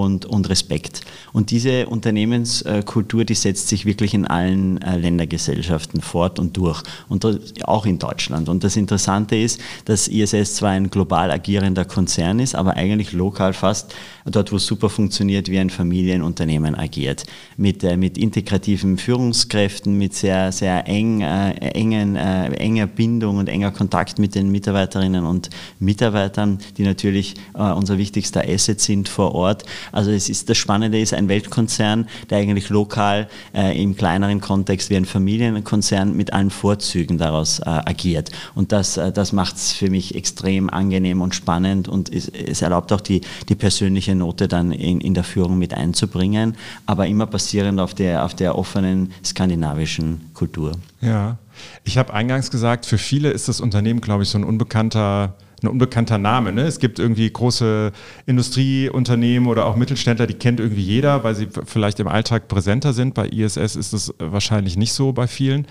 und, 0.01 0.25
und 0.25 0.49
Respekt. 0.49 1.01
Und 1.31 1.51
diese 1.51 1.87
Unternehmenskultur, 1.87 3.25
die 3.25 3.35
setzt 3.35 3.67
sich 3.67 3.85
wirklich 3.85 4.13
in 4.13 4.25
allen 4.25 4.81
äh, 4.81 4.97
Ländergesellschaften 4.97 6.01
fort 6.01 6.39
und 6.39 6.57
durch 6.57 6.83
und 7.09 7.25
auch 7.63 7.85
in 7.85 7.99
Deutschland. 7.99 8.49
Und 8.49 8.63
das 8.63 8.75
Interessante 8.75 9.35
ist, 9.35 9.59
dass 9.85 10.07
ISS 10.07 10.55
zwar 10.55 10.71
ein 10.71 10.89
global 10.89 11.31
agierender 11.31 11.85
Konzern 11.85 12.39
ist, 12.39 12.55
aber 12.55 12.75
eigentlich 12.75 13.13
lokal 13.13 13.53
fast 13.53 13.93
dort, 14.25 14.51
wo 14.51 14.55
es 14.55 14.65
super 14.65 14.89
funktioniert, 14.89 15.49
wie 15.49 15.59
ein 15.59 15.69
Familienunternehmen 15.69 16.75
agiert. 16.75 17.25
Mit, 17.57 17.83
äh, 17.83 17.97
mit 17.97 18.17
integrativen 18.17 18.97
Führungskräften, 18.97 19.97
mit 19.97 20.13
sehr, 20.13 20.51
sehr 20.51 20.87
eng, 20.87 21.21
äh, 21.21 21.51
engen, 21.51 22.15
äh, 22.15 22.47
enger 22.53 22.87
Bindung 22.87 23.37
und 23.37 23.49
enger 23.49 23.71
Kontakt 23.71 24.19
mit 24.19 24.35
den 24.35 24.51
Mitarbeiterinnen 24.51 25.25
und 25.25 25.49
Mitarbeitern, 25.79 26.59
die 26.77 26.83
natürlich 26.83 27.35
äh, 27.53 27.71
unser 27.71 27.97
wichtigster 27.97 28.43
Asset 28.47 28.79
sind 28.79 29.09
vor 29.09 29.35
Ort. 29.35 29.63
Also 29.91 30.11
es 30.11 30.29
ist, 30.29 30.49
das 30.49 30.57
Spannende 30.57 30.99
ist 30.99 31.13
ein 31.13 31.27
Weltkonzern, 31.27 32.07
der 32.29 32.39
eigentlich 32.39 32.69
lokal 32.69 33.27
äh, 33.53 33.81
im 33.81 33.95
kleineren 33.95 34.41
Kontext 34.41 34.89
wie 34.89 34.95
ein 34.95 35.05
Familienkonzern 35.05 36.15
mit 36.15 36.33
allen 36.33 36.49
Vorzügen 36.49 37.17
daraus 37.17 37.59
äh, 37.59 37.63
agiert. 37.65 38.31
Und 38.55 38.71
das, 38.71 38.93
das 38.93 39.33
macht 39.33 39.55
es 39.55 39.71
für 39.71 39.89
mich 39.89 40.15
extrem 40.15 40.69
angenehm 40.69 41.21
und 41.21 41.35
spannend 41.35 41.87
und 41.87 42.13
es, 42.13 42.27
es 42.27 42.61
erlaubt 42.61 42.91
auch 42.93 43.01
die, 43.01 43.21
die 43.49 43.55
persönliche 43.55 43.93
persönliche 43.93 44.15
Note 44.15 44.47
dann 44.47 44.71
in, 44.71 45.01
in 45.01 45.13
der 45.13 45.23
Führung 45.23 45.57
mit 45.57 45.73
einzubringen, 45.73 46.55
aber 46.85 47.07
immer 47.07 47.25
basierend 47.25 47.79
auf 47.79 47.93
der, 47.93 48.23
auf 48.23 48.33
der 48.33 48.57
offenen 48.57 49.11
skandinavischen 49.23 50.29
Kultur. 50.33 50.73
Ja, 51.01 51.37
ich 51.83 51.97
habe 51.97 52.13
eingangs 52.13 52.49
gesagt, 52.49 52.85
für 52.85 52.97
viele 52.97 53.29
ist 53.31 53.47
das 53.47 53.61
Unternehmen, 53.61 54.01
glaube 54.01 54.23
ich, 54.23 54.29
so 54.29 54.37
ein 54.37 54.43
unbekannter 54.43 55.35
ein 55.63 55.67
unbekannter 55.67 56.17
Name. 56.17 56.51
Ne? 56.51 56.63
Es 56.63 56.79
gibt 56.79 56.99
irgendwie 56.99 57.29
große 57.29 57.91
Industrieunternehmen 58.25 59.47
oder 59.47 59.65
auch 59.65 59.75
Mittelständler, 59.75 60.27
die 60.27 60.33
kennt 60.35 60.59
irgendwie 60.59 60.83
jeder, 60.83 61.23
weil 61.23 61.35
sie 61.35 61.47
vielleicht 61.65 61.99
im 61.99 62.07
Alltag 62.07 62.47
präsenter 62.47 62.93
sind. 62.93 63.13
Bei 63.13 63.27
ISS 63.27 63.75
ist 63.75 63.93
das 63.93 64.13
wahrscheinlich 64.19 64.77
nicht 64.77 64.93
so 64.93 65.13
bei 65.13 65.27
vielen. 65.27 65.67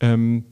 Ähm, 0.00 0.44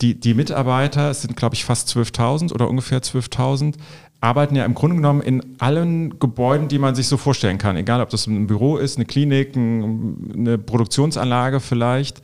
die, 0.00 0.18
die 0.18 0.34
Mitarbeiter, 0.34 1.10
es 1.10 1.22
sind 1.22 1.36
glaube 1.36 1.54
ich 1.54 1.64
fast 1.64 1.88
12.000 1.88 2.52
oder 2.52 2.68
ungefähr 2.68 3.00
12.000, 3.00 3.74
arbeiten 4.20 4.56
ja 4.56 4.64
im 4.64 4.74
Grunde 4.74 4.96
genommen 4.96 5.20
in 5.20 5.56
allen 5.58 6.18
Gebäuden, 6.18 6.68
die 6.68 6.78
man 6.78 6.94
sich 6.94 7.06
so 7.06 7.16
vorstellen 7.16 7.58
kann. 7.58 7.76
Egal, 7.76 8.00
ob 8.00 8.10
das 8.10 8.26
ein 8.26 8.46
Büro 8.46 8.76
ist, 8.76 8.96
eine 8.96 9.06
Klinik, 9.06 9.56
eine 9.56 10.58
Produktionsanlage 10.58 11.60
vielleicht. 11.60 12.20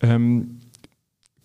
Ähm, 0.00 0.55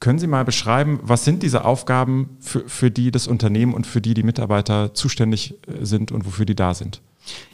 können 0.01 0.19
Sie 0.19 0.27
mal 0.27 0.43
beschreiben, 0.43 0.99
was 1.03 1.23
sind 1.23 1.43
diese 1.43 1.63
Aufgaben, 1.63 2.35
für, 2.41 2.67
für 2.67 2.91
die 2.91 3.11
das 3.11 3.27
Unternehmen 3.27 3.73
und 3.73 3.87
für 3.87 4.01
die 4.01 4.13
die 4.13 4.23
Mitarbeiter 4.23 4.93
zuständig 4.93 5.55
äh, 5.67 5.85
sind 5.85 6.11
und 6.11 6.25
wofür 6.25 6.45
die 6.45 6.55
da 6.55 6.73
sind? 6.73 7.01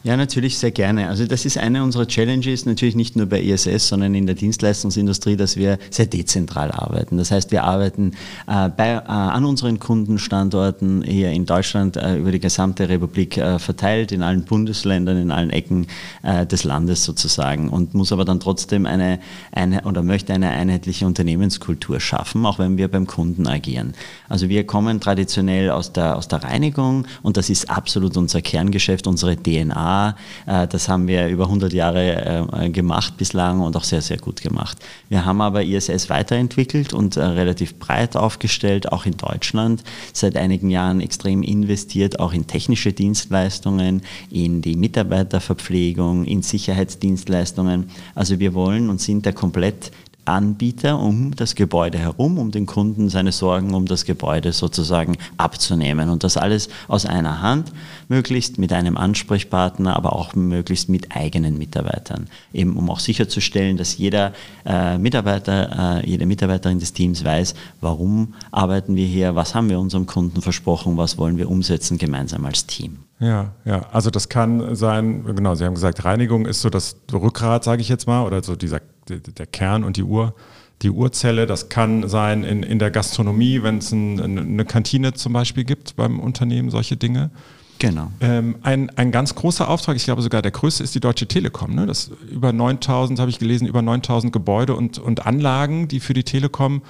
Ja, 0.08 0.16
natürlich 0.16 0.58
sehr 0.58 0.72
gerne. 0.72 1.10
Also 1.10 1.26
das 1.26 1.44
ist 1.44 1.58
eine 1.58 1.84
unserer 1.84 2.08
Challenges, 2.08 2.66
natürlich 2.66 2.96
nicht 2.96 3.18
nur 3.18 3.26
bei 3.26 3.42
ISS, 3.42 3.90
sondern 3.90 4.16
in 4.16 4.26
der 4.26 4.36
Dienstleistungsindustrie, 4.36 5.36
dass 5.36 5.58
wir 5.58 5.80
sehr 5.90 6.06
dezentral 6.06 6.72
arbeiten. 6.72 7.18
Das 7.18 7.30
heißt, 7.32 7.52
wir 7.52 7.66
arbeiten 7.66 8.14
äh, 8.48 8.70
bei, 8.70 8.92
äh, 8.92 9.02
an 9.06 9.44
unseren 9.44 9.80
Kundenstandorten 9.80 11.04
hier 11.04 11.32
in 11.32 11.46
Deutschland 11.46 11.98
äh, 11.98 12.16
über 12.16 12.32
die 12.32 12.40
gesamte 12.40 12.88
Republik 12.88 13.38
äh, 13.38 13.60
verteilt, 13.60 14.14
in 14.14 14.22
allen 14.22 14.46
Bundesländern, 14.46 15.18
in 15.18 15.30
allen 15.30 15.50
Ecken 15.50 15.88
äh, 16.24 16.46
des 16.46 16.64
Landes 16.64 17.04
sozusagen 17.04 17.68
und 17.68 17.94
muss 17.94 18.14
aber 18.14 18.24
dann 18.24 18.40
trotzdem 18.40 18.86
eine, 18.86 19.20
eine 19.52 19.82
oder 19.82 20.04
möchte 20.04 20.34
eine 20.34 20.52
einheitliche 20.52 21.06
Unternehmenskultur 21.06 22.00
schaffen, 22.00 22.46
auch 22.46 22.60
wenn 22.60 22.78
wir 22.78 22.88
beim 22.88 23.08
Kunden 23.08 23.46
agieren. 23.46 23.94
Also 24.30 24.48
wir 24.48 24.66
kommen 24.66 25.02
traditionell 25.02 25.70
aus 25.70 25.92
der, 25.92 26.16
aus 26.16 26.30
der 26.30 26.44
Reinigung 26.46 27.06
und 27.24 27.36
das 27.36 27.50
ist 27.50 27.70
absolut 27.70 28.16
unser 28.16 28.42
Kerngeschäft, 28.42 29.06
unsere 29.06 29.36
DNA 29.36 29.57
äh, 29.62 30.68
das 30.68 30.90
haben 30.90 31.08
wir 31.08 31.28
über 31.28 31.46
100 31.46 31.74
Jahre 31.74 32.48
äh, 32.52 32.70
gemacht 32.70 33.18
bislang 33.18 33.62
und 33.62 33.76
auch 33.76 33.84
sehr, 33.84 34.02
sehr 34.02 34.18
gut 34.18 34.42
gemacht. 34.42 34.78
Wir 35.10 35.26
haben 35.26 35.42
aber 35.42 35.64
ISS 35.64 36.10
weiterentwickelt 36.10 36.94
und 36.94 37.18
äh, 37.18 37.24
relativ 37.24 37.80
breit 37.80 38.16
aufgestellt, 38.16 38.92
auch 38.92 39.06
in 39.06 39.18
Deutschland. 39.18 39.84
Seit 40.14 40.38
einigen 40.38 40.70
Jahren 40.70 41.02
extrem 41.02 41.44
investiert, 41.44 42.20
auch 42.20 42.34
in 42.34 42.48
technische 42.48 42.94
Dienstleistungen, 42.94 44.02
in 44.30 44.62
die 44.62 44.76
Mitarbeiterverpflegung, 44.76 46.26
in 46.26 46.42
Sicherheitsdienstleistungen. 46.42 47.90
Also 48.16 48.40
wir 48.40 48.54
wollen 48.54 48.90
und 48.90 49.02
sind 49.02 49.26
der 49.26 49.34
komplett 49.34 49.92
Anbieter 50.28 51.00
um 51.00 51.36
das 51.36 51.56
Gebäude 51.56 51.98
herum, 51.98 52.38
um 52.38 52.52
den 52.52 52.66
Kunden 52.66 53.10
seine 53.10 53.32
Sorgen 53.32 53.74
um 53.74 53.86
das 53.86 54.06
Gebäude 54.06 54.54
sozusagen 54.54 55.18
abzunehmen. 55.38 56.10
Und 56.10 56.24
das 56.24 56.38
alles 56.38 56.70
aus 56.88 57.06
einer 57.06 57.42
Hand, 57.42 57.72
möglichst 58.08 58.58
mit 58.58 58.74
einem 58.74 58.98
Ansprechpartner, 58.98 59.96
aber 59.96 60.14
auch 60.14 60.36
möglichst 60.36 60.90
mit 60.90 61.16
eigenen 61.16 61.58
Mitarbeitern. 61.58 62.28
Eben 62.54 62.78
um 62.78 62.90
auch 62.90 63.00
sicherzustellen, 63.00 63.78
dass 63.78 63.98
jeder 63.98 64.34
äh, 64.66 64.98
Mitarbeiter, 64.98 66.02
äh, 66.04 66.10
jede 66.10 66.26
Mitarbeiterin 66.26 66.80
des 66.80 66.94
Teams 66.94 67.24
weiß, 67.24 67.56
warum 67.82 68.34
arbeiten 68.52 68.96
wir 68.96 69.08
hier, 69.08 69.36
was 69.36 69.56
haben 69.56 69.70
wir 69.70 69.80
unserem 69.80 70.06
Kunden 70.06 70.42
versprochen, 70.42 70.98
was 70.98 71.18
wollen 71.18 71.38
wir 71.38 71.50
umsetzen 71.50 71.98
gemeinsam 71.98 72.46
als 72.46 72.66
Team. 72.66 73.07
Ja, 73.20 73.54
ja, 73.66 73.88
also 73.92 74.12
das 74.12 74.30
kann 74.30 74.76
sein, 74.76 75.24
genau, 75.24 75.56
Sie 75.56 75.66
haben 75.66 75.74
gesagt, 75.74 76.06
Reinigung 76.06 76.46
ist 76.46 76.62
so 76.62 76.70
das 76.70 76.98
Rückgrat, 77.12 77.64
sage 77.64 77.82
ich 77.82 77.90
jetzt 77.90 78.06
mal, 78.06 78.24
oder 78.24 78.44
so 78.44 78.56
dieser 78.56 78.82
der 79.10 79.48
Kern 79.48 79.84
und 79.84 79.98
die 79.98 80.04
Uhr, 80.04 80.34
die 80.82 80.90
Urzelle. 80.90 81.46
Das 81.46 81.70
kann 81.70 82.08
sein 82.08 82.44
in, 82.44 82.64
in 82.64 82.80
der 82.80 82.92
Gastronomie, 82.92 83.64
wenn 83.64 83.80
es 83.80 83.92
ein, 83.92 84.38
eine 84.38 84.66
Kantine 84.66 85.14
zum 85.14 85.34
Beispiel 85.34 85.64
gibt 85.64 85.96
beim 85.96 86.20
Unternehmen, 86.20 86.70
solche 86.70 86.98
Dinge. 86.98 87.32
Genau. 87.80 88.12
Ähm, 88.22 88.56
ein, 88.64 88.90
ein 88.98 89.12
ganz 89.12 89.36
großer 89.36 89.68
Auftrag, 89.68 89.96
ich 89.96 90.06
glaube 90.06 90.22
sogar 90.22 90.42
der 90.42 90.52
größte, 90.52 90.84
ist 90.84 90.96
die 90.96 91.00
Deutsche 91.00 91.28
Telekom. 91.28 91.76
Ne? 91.76 91.86
Das 91.86 92.12
über 92.30 92.52
9000, 92.52 93.20
habe 93.20 93.30
ich 93.30 93.40
gelesen, 93.40 93.68
über 93.68 93.82
9000 93.82 94.34
Gebäude 94.34 94.76
und, 94.76 94.98
und 94.98 95.26
Anlagen, 95.26 95.88
die 95.88 96.00
für 96.00 96.14
die 96.14 96.24
Telekom 96.24 96.82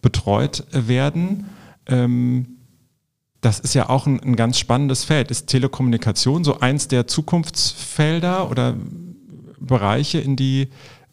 betreut 0.00 0.64
werden. 0.70 1.46
Ähm, 1.86 2.57
das 3.40 3.60
ist 3.60 3.74
ja 3.74 3.88
auch 3.88 4.06
ein, 4.06 4.20
ein 4.20 4.36
ganz 4.36 4.58
spannendes 4.58 5.04
Feld. 5.04 5.30
Ist 5.30 5.46
Telekommunikation 5.46 6.44
so 6.44 6.60
eins 6.60 6.88
der 6.88 7.06
Zukunftsfelder 7.06 8.50
oder 8.50 8.74
Bereiche, 9.60 10.18
in 10.18 10.36
die 10.36 10.68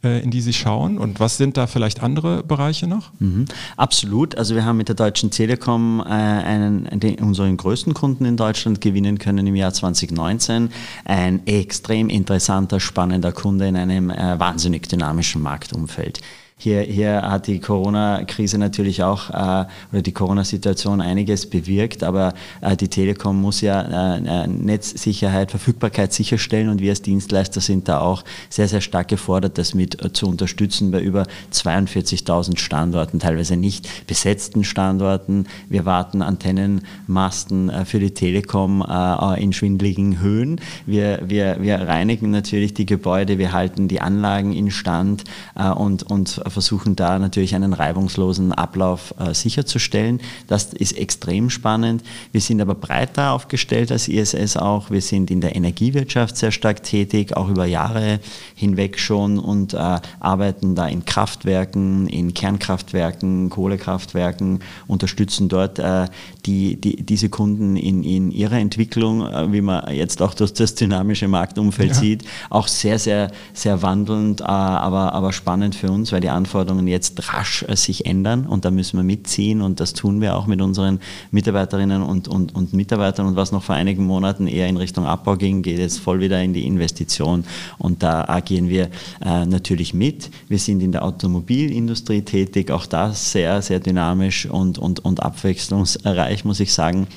äh, 0.05 0.21
in 0.23 0.31
die 0.31 0.41
Sie 0.41 0.53
schauen? 0.53 0.97
Und 0.97 1.19
was 1.19 1.37
sind 1.37 1.57
da 1.57 1.67
vielleicht 1.67 2.01
andere 2.03 2.43
Bereiche 2.43 2.87
noch? 2.87 3.11
Mhm, 3.19 3.45
absolut. 3.75 4.37
Also 4.37 4.55
wir 4.55 4.63
haben 4.63 4.77
mit 4.77 4.87
der 4.87 4.95
Deutschen 4.95 5.31
Telekom 5.31 5.99
äh, 5.99 6.09
einen, 6.09 6.99
den, 6.99 7.15
unseren 7.19 7.57
größten 7.57 7.93
Kunden 7.93 8.25
in 8.25 8.37
Deutschland 8.37 8.81
gewinnen 8.81 9.17
können 9.17 9.45
im 9.47 9.55
Jahr 9.55 9.73
2019. 9.73 10.69
Ein 11.05 11.45
extrem 11.47 12.09
interessanter, 12.09 12.79
spannender 12.79 13.31
Kunde 13.31 13.67
in 13.67 13.75
einem 13.75 14.09
äh, 14.09 14.39
wahnsinnig 14.39 14.87
dynamischen 14.87 15.41
Marktumfeld. 15.41 16.21
Hier, 16.57 16.83
hier 16.83 17.21
hat 17.21 17.47
die 17.47 17.59
Corona-Krise 17.59 18.57
natürlich 18.57 19.03
auch 19.03 19.29
äh, 19.29 19.65
oder 19.91 20.01
die 20.01 20.13
Corona-Situation 20.13 21.01
einiges 21.01 21.49
bewirkt, 21.49 22.01
aber 22.01 22.33
äh, 22.61 22.77
die 22.77 22.87
Telekom 22.87 23.41
muss 23.41 23.59
ja 23.59 24.15
äh, 24.15 24.47
Netzsicherheit, 24.47 25.51
Verfügbarkeit 25.51 26.13
sicherstellen 26.13 26.69
und 26.69 26.79
wir 26.79 26.91
als 26.91 27.01
Dienstleister 27.01 27.59
sind 27.59 27.89
da 27.89 27.99
auch 27.99 28.23
sehr, 28.49 28.69
sehr 28.69 28.79
stark 28.79 29.09
gefordert, 29.09 29.57
das 29.57 29.73
mit 29.73 30.01
äh, 30.01 30.13
zu 30.13 30.29
unterstützen 30.29 30.91
bei 30.91 31.01
über 31.01 31.27
42.000 31.51 32.57
Standorten, 32.57 33.19
teilweise 33.19 33.57
nicht 33.57 34.07
besetzten 34.07 34.63
Standorten. 34.63 35.47
Wir 35.67 35.83
warten 35.83 36.21
Antennenmasten 36.21 37.69
äh, 37.69 37.83
für 37.83 37.99
die 37.99 38.11
Telekom 38.11 38.81
äh, 38.81 39.43
in 39.43 39.51
schwindeligen 39.51 40.21
Höhen. 40.21 40.61
Wir, 40.85 41.19
wir, 41.27 41.57
wir 41.59 41.81
reinigen 41.81 42.31
natürlich 42.31 42.73
die 42.73 42.85
Gebäude, 42.85 43.39
wir 43.39 43.51
halten 43.51 43.89
die 43.89 43.99
Anlagen 43.99 44.53
instand 44.53 45.25
und, 45.55 46.03
und 46.03 46.44
versuchen 46.49 46.95
da 46.95 47.19
natürlich 47.19 47.55
einen 47.55 47.73
reibungslosen 47.73 48.51
Ablauf 48.51 49.13
äh, 49.19 49.33
sicherzustellen. 49.33 50.21
Das 50.47 50.73
ist 50.73 50.97
extrem 50.97 51.49
spannend. 51.49 52.03
Wir 52.31 52.41
sind 52.41 52.61
aber 52.61 52.75
breiter 52.75 53.31
aufgestellt 53.31 53.91
als 53.91 54.07
ISS 54.07 54.57
auch. 54.57 54.89
Wir 54.89 55.01
sind 55.01 55.31
in 55.31 55.41
der 55.41 55.55
Energiewirtschaft 55.55 56.37
sehr 56.37 56.51
stark 56.51 56.83
tätig, 56.83 57.35
auch 57.35 57.49
über 57.49 57.65
Jahre 57.65 58.19
hinweg 58.55 58.99
schon 58.99 59.39
und 59.39 59.73
äh, 59.73 59.99
arbeiten 60.19 60.75
da 60.75 60.87
in 60.87 61.05
Kraftwerken, 61.05 62.07
in 62.07 62.33
Kernkraftwerken, 62.33 63.49
Kohlekraftwerken, 63.49 64.59
unterstützen 64.87 65.49
dort 65.49 65.79
äh, 65.79 66.07
die, 66.45 66.79
die, 66.79 67.03
diese 67.03 67.29
Kunden 67.29 67.75
in, 67.75 68.03
in 68.03 68.31
ihrer 68.31 68.59
Entwicklung, 68.59 69.21
wie 69.51 69.61
man 69.61 69.91
jetzt 69.93 70.21
auch 70.21 70.33
durch 70.33 70.53
das 70.53 70.75
dynamische 70.75 71.27
Marktumfeld 71.27 71.89
ja. 71.89 71.95
sieht, 71.95 72.25
auch 72.49 72.67
sehr, 72.67 72.99
sehr, 72.99 73.31
sehr 73.53 73.81
wandelnd, 73.81 74.41
aber, 74.41 75.13
aber 75.13 75.33
spannend 75.33 75.75
für 75.75 75.91
uns, 75.91 76.11
weil 76.11 76.21
die 76.21 76.29
Anforderungen 76.35 76.87
jetzt 76.87 77.33
rasch 77.33 77.65
äh, 77.67 77.75
sich 77.75 78.05
ändern. 78.05 78.45
Und 78.45 78.65
da 78.65 78.71
müssen 78.71 78.97
wir 78.97 79.03
mitziehen. 79.03 79.61
Und 79.61 79.79
das 79.79 79.93
tun 79.93 80.21
wir 80.21 80.35
auch 80.35 80.47
mit 80.47 80.61
unseren 80.61 80.99
Mitarbeiterinnen 81.31 82.03
und, 82.03 82.27
und, 82.27 82.53
und 82.53 82.73
Mitarbeitern. 82.73 83.25
Und 83.25 83.35
was 83.35 83.51
noch 83.51 83.63
vor 83.63 83.75
einigen 83.75 84.05
Monaten 84.05 84.47
eher 84.47 84.67
in 84.67 84.77
Richtung 84.77 85.05
Abbau 85.05 85.35
ging, 85.35 85.61
geht 85.61 85.79
jetzt 85.79 85.99
voll 85.99 86.19
wieder 86.19 86.41
in 86.41 86.53
die 86.53 86.67
Investition. 86.67 87.45
Und 87.77 88.03
da 88.03 88.25
agieren 88.27 88.69
wir 88.69 88.89
äh, 89.23 89.45
natürlich 89.45 89.93
mit. 89.93 90.29
Wir 90.47 90.59
sind 90.59 90.81
in 90.81 90.91
der 90.91 91.03
Automobilindustrie 91.03 92.21
tätig, 92.21 92.71
auch 92.71 92.85
das 92.85 93.31
sehr, 93.31 93.61
sehr 93.61 93.79
dynamisch 93.79 94.45
und, 94.45 94.77
und, 94.77 95.03
und 95.03 95.23
abwechslungsreich, 95.23 96.45
muss 96.45 96.59
ich 96.59 96.73
sagen 96.73 97.07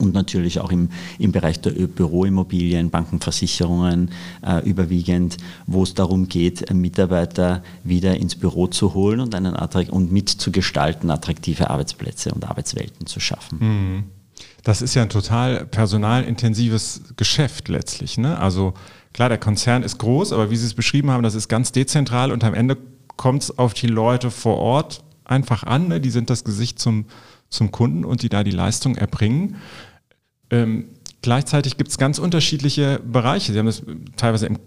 und 0.00 0.14
natürlich 0.14 0.60
auch 0.60 0.72
im, 0.72 0.88
im 1.18 1.32
Bereich 1.32 1.60
der 1.60 1.70
Büroimmobilien, 1.70 2.90
Bankenversicherungen 2.90 4.10
äh, 4.46 4.68
überwiegend, 4.68 5.36
wo 5.66 5.82
es 5.82 5.94
darum 5.94 6.28
geht, 6.28 6.72
Mitarbeiter 6.72 7.62
wieder 7.84 8.16
ins 8.16 8.36
Büro 8.36 8.66
zu 8.66 8.94
holen 8.94 9.20
und, 9.20 9.34
einen 9.34 9.54
und 9.54 10.12
mitzugestalten, 10.12 11.10
attraktive 11.10 11.70
Arbeitsplätze 11.70 12.32
und 12.32 12.48
Arbeitswelten 12.48 13.06
zu 13.06 13.20
schaffen. 13.20 13.58
Mhm. 13.60 14.04
Das 14.62 14.82
ist 14.82 14.94
ja 14.94 15.02
ein 15.02 15.08
total 15.08 15.66
personalintensives 15.66 17.02
Geschäft 17.16 17.68
letztlich. 17.68 18.18
Ne? 18.18 18.38
Also 18.38 18.74
klar, 19.12 19.28
der 19.28 19.38
Konzern 19.38 19.82
ist 19.82 19.98
groß, 19.98 20.32
aber 20.32 20.50
wie 20.50 20.56
Sie 20.56 20.66
es 20.66 20.74
beschrieben 20.74 21.10
haben, 21.10 21.22
das 21.22 21.34
ist 21.34 21.48
ganz 21.48 21.72
dezentral 21.72 22.32
und 22.32 22.44
am 22.44 22.54
Ende 22.54 22.76
kommt 23.16 23.44
es 23.44 23.58
auf 23.58 23.74
die 23.74 23.86
Leute 23.86 24.30
vor 24.30 24.56
Ort 24.58 25.02
einfach 25.24 25.64
an. 25.64 25.88
Ne? 25.88 26.00
Die 26.00 26.10
sind 26.10 26.30
das 26.30 26.44
Gesicht 26.44 26.78
zum, 26.78 27.06
zum 27.48 27.70
Kunden 27.70 28.04
und 28.04 28.22
die 28.22 28.28
da 28.28 28.44
die 28.44 28.50
Leistung 28.50 28.96
erbringen. 28.96 29.56
Ähm, 30.50 30.86
gleichzeitig 31.22 31.76
gibt 31.76 31.90
es 31.90 31.98
ganz 31.98 32.18
unterschiedliche 32.18 33.00
Bereiche. 33.00 33.52
Sie 33.52 33.58
haben 33.58 33.66
das 33.66 33.82
teilweise 34.16 34.46
im, 34.46 34.58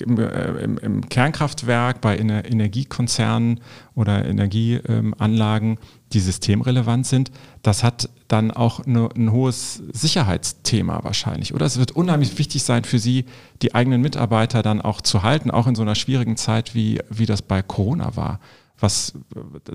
im, 0.00 0.18
im, 0.18 0.78
im 0.78 1.08
Kernkraftwerk, 1.08 2.00
bei 2.00 2.16
Ener 2.16 2.44
Energiekonzernen 2.44 3.60
oder 3.94 4.24
Energieanlagen, 4.24 5.78
die 6.12 6.20
systemrelevant 6.20 7.06
sind. 7.06 7.30
Das 7.62 7.82
hat 7.82 8.08
dann 8.28 8.50
auch 8.50 8.80
eine, 8.86 9.08
ein 9.16 9.32
hohes 9.32 9.82
Sicherheitsthema 9.92 11.04
wahrscheinlich. 11.04 11.54
Oder 11.54 11.66
es 11.66 11.78
wird 11.78 11.92
unheimlich 11.92 12.38
wichtig 12.38 12.62
sein 12.62 12.84
für 12.84 12.98
Sie, 12.98 13.26
die 13.62 13.74
eigenen 13.74 14.00
Mitarbeiter 14.00 14.62
dann 14.62 14.80
auch 14.80 15.00
zu 15.00 15.22
halten, 15.22 15.50
auch 15.50 15.66
in 15.66 15.74
so 15.74 15.82
einer 15.82 15.94
schwierigen 15.94 16.36
Zeit, 16.36 16.74
wie, 16.74 17.00
wie 17.10 17.26
das 17.26 17.42
bei 17.42 17.62
Corona 17.62 18.16
war. 18.16 18.40
Was, 18.78 19.14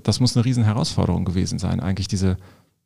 das 0.02 0.20
muss 0.20 0.36
eine 0.36 0.44
riesen 0.44 0.64
Herausforderung 0.64 1.24
gewesen 1.24 1.58
sein, 1.58 1.80
eigentlich 1.80 2.08
diese, 2.08 2.36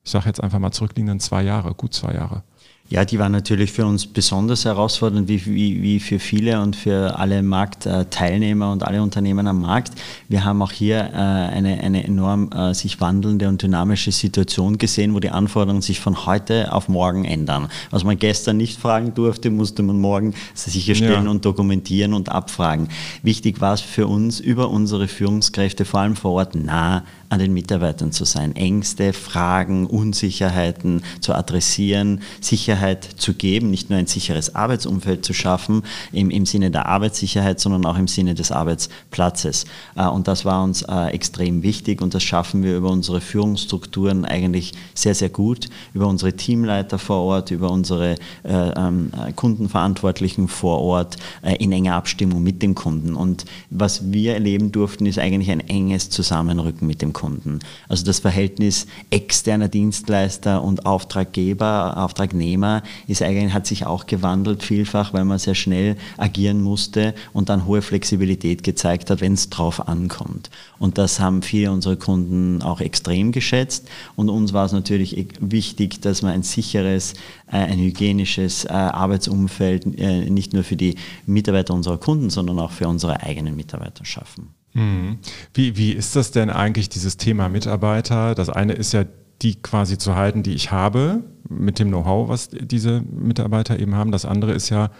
ich 0.03 0.11
sage 0.11 0.27
jetzt 0.27 0.43
einfach 0.43 0.59
mal 0.59 0.73
zurückliegenden 0.73 1.21
zwei 1.21 1.43
Jahre, 1.43 1.75
gut 1.75 1.93
zwei 1.93 2.15
Jahre. 2.15 2.43
Ja, 2.89 3.05
die 3.05 3.19
war 3.19 3.29
natürlich 3.29 3.73
für 3.73 3.85
uns 3.85 4.07
besonders 4.07 4.65
herausfordernd, 4.65 5.27
wie, 5.27 5.45
wie, 5.47 5.83
wie 5.83 5.99
für 5.99 6.21
viele 6.21 6.61
und 6.61 6.77
für 6.77 7.19
alle 7.19 7.43
Marktteilnehmer 7.43 8.71
und 8.71 8.85
alle 8.85 9.03
Unternehmen 9.03 9.49
am 9.49 9.63
Markt. 9.63 9.93
Wir 10.29 10.45
haben 10.45 10.63
auch 10.63 10.71
hier 10.71 10.99
äh, 10.99 11.17
eine, 11.17 11.81
eine 11.81 12.05
enorm 12.05 12.51
äh, 12.53 12.75
sich 12.75 13.01
wandelnde 13.01 13.49
und 13.49 13.61
dynamische 13.61 14.13
Situation 14.13 14.79
gesehen, 14.79 15.15
wo 15.15 15.21
die 15.21 15.31
Anforderungen 15.31 15.83
sich 15.83 15.99
von 15.99 16.27
heute 16.27 16.73
auf 16.73 16.89
morgen 16.89 17.25
ändern. 17.25 17.69
Was 17.91 18.05
man 18.05 18.21
gestern 18.21 18.57
nicht 18.57 18.79
fragen 18.79 19.15
durfte, 19.15 19.51
musste 19.51 19.83
man 19.83 19.99
morgen 19.99 20.35
sicherstellen 20.55 21.25
ja. 21.25 21.31
und 21.31 21.45
dokumentieren 21.45 22.15
und 22.15 22.29
abfragen. 22.29 22.89
Wichtig 23.25 23.61
war 23.61 23.75
es 23.75 23.81
für 23.81 24.07
uns, 24.07 24.39
über 24.39 24.71
unsere 24.71 25.09
Führungskräfte, 25.09 25.85
vor 25.85 26.01
allem 26.01 26.15
vor 26.15 26.33
Ort, 26.33 26.55
nah 26.55 27.03
an 27.29 27.39
den 27.39 27.53
Mitarbeitern 27.55 28.13
zu 28.13 28.25
sein, 28.25 28.55
Ängste, 28.55 29.13
Fragen, 29.13 29.87
Unsicherheiten 29.87 31.03
zu 31.21 31.35
adressieren, 31.35 32.21
sich 32.41 32.67
Sicherheit 32.67 33.05
zu 33.05 33.35
geben, 33.35 33.71
nicht 33.71 33.91
nur 33.91 33.99
ein 33.99 34.07
sicheres 34.07 34.55
Arbeitsumfeld 34.55 35.25
zu 35.25 35.33
schaffen 35.35 35.83
im, 36.11 36.31
im 36.31 36.47
Sinne 36.47 36.71
der 36.71 36.87
Arbeitssicherheit, 36.87 37.61
sondern 37.61 37.85
auch 37.85 37.97
im 37.97 38.09
Sinne 38.09 38.35
des 38.35 38.51
Arbeitsplatzes. 38.51 39.67
Äh, 39.95 40.09
und 40.09 40.27
das 40.27 40.45
war 40.45 40.65
uns 40.65 40.83
äh, 40.83 41.09
extrem 41.09 41.63
wichtig 41.63 42.03
und 42.03 42.15
das 42.15 42.25
schaffen 42.25 42.65
wir 42.65 42.77
über 42.77 42.91
unsere 42.91 43.21
Führungsstrukturen 43.21 44.25
eigentlich 44.25 44.73
sehr, 44.95 45.15
sehr 45.15 45.29
gut, 45.29 45.69
über 45.95 46.09
unsere 46.09 46.33
Teamleiter 46.33 46.99
vor 46.99 47.23
Ort, 47.23 47.51
über 47.51 47.71
unsere 47.71 48.17
äh, 48.43 48.71
ähm, 48.77 49.13
Kundenverantwortlichen 49.37 50.49
vor 50.49 50.81
Ort 50.81 51.17
in 51.59 51.73
enger 51.73 51.95
Abstimmung 51.95 52.43
mit 52.43 52.63
dem 52.63 52.75
Kunden. 52.75 53.15
Und 53.15 53.45
was 53.71 54.13
wir 54.13 54.35
erleben 54.35 54.73
durften, 54.73 55.07
ist 55.07 55.19
eigentlich 55.19 55.51
ein 55.51 55.61
enges 55.61 56.11
Zusammenrücken 56.11 56.87
mit 56.87 57.03
dem 57.03 57.13
Kunden. 57.17 57.61
Also 57.89 58.05
das 58.05 58.19
Verhältnis 58.19 58.87
externer 59.09 59.69
Dienstleister 59.69 60.63
und 60.63 60.85
Auftraggeber, 60.85 61.97
Auftragnehmer 61.97 62.83
ist 63.07 63.23
eigentlich, 63.23 63.55
hat 63.55 63.67
sich 63.67 63.87
auch 63.87 64.07
gewandelt 64.07 64.63
vielfach, 64.63 65.15
weil 65.15 65.25
man 65.25 65.39
sehr 65.39 65.55
schnell 65.55 65.97
agieren 66.19 66.61
musste 66.61 67.15
und 67.33 67.49
dann 67.49 67.65
hohe 67.65 67.81
Flexibilität 67.81 68.63
gezeigt 68.63 69.09
hat, 69.09 69.23
wenn 69.23 69.33
es 69.33 69.49
drauf 69.49 69.89
ankommt. 69.89 70.51
Und 70.79 70.99
das 70.99 71.19
haben 71.19 71.41
viele 71.41 71.73
unserer 71.73 71.97
Kunden 71.97 72.61
auch 72.61 72.83
extrem 72.83 73.33
geschätzt. 73.33 73.89
Und 74.15 74.29
uns 74.29 74.53
war 74.53 74.67
es 74.67 74.73
natürlich 74.73 75.27
wichtig, 75.41 76.03
dass 76.03 76.21
man 76.21 76.33
ein 76.33 76.43
sicheres, 76.43 77.15
äh, 77.51 77.57
ein 77.57 77.79
hygienisches 77.79 78.67
äh, 78.67 78.73
Arbeitsumfeld 78.73 79.87
äh, 79.99 80.29
nicht 80.29 80.53
nur 80.53 80.65
für 80.65 80.77
die 80.77 80.97
Mitarbeiter 81.25 81.73
unserer 81.73 81.97
Kunden, 81.97 82.29
sondern 82.29 82.59
auch 82.59 82.73
für 82.73 82.89
unsere 82.89 83.23
eigenen 83.23 83.57
Mitarbeiter 83.57 84.05
schaffen. 84.05 84.51
Mhm. 84.77 85.19
Wie, 85.55 85.77
wie 85.77 85.93
ist 85.93 86.17
das 86.17 86.31
denn 86.31 86.51
eigentlich, 86.51 86.89
dieses 86.89 87.17
Thema 87.17 87.49
Mitarbeiter? 87.49 88.35
Das 88.35 88.51
eine 88.51 88.75
ist 88.75 88.93
ja 88.93 89.05
die 89.43 89.55
quasi 89.57 89.99
zu 89.99 90.15
halten, 90.15 90.43
die 90.43 90.53
ich 90.53 90.71
habe, 90.71 91.25
mit 91.49 91.79
dem 91.79 91.89
Know-how, 91.89 92.29
was 92.29 92.49
diese 92.51 93.01
Mitarbeiter 93.01 93.79
eben 93.79 93.95
haben. 93.95 94.13
Das 94.13 94.25
andere 94.25 94.53
ist 94.53 94.71
ja, 94.71 94.91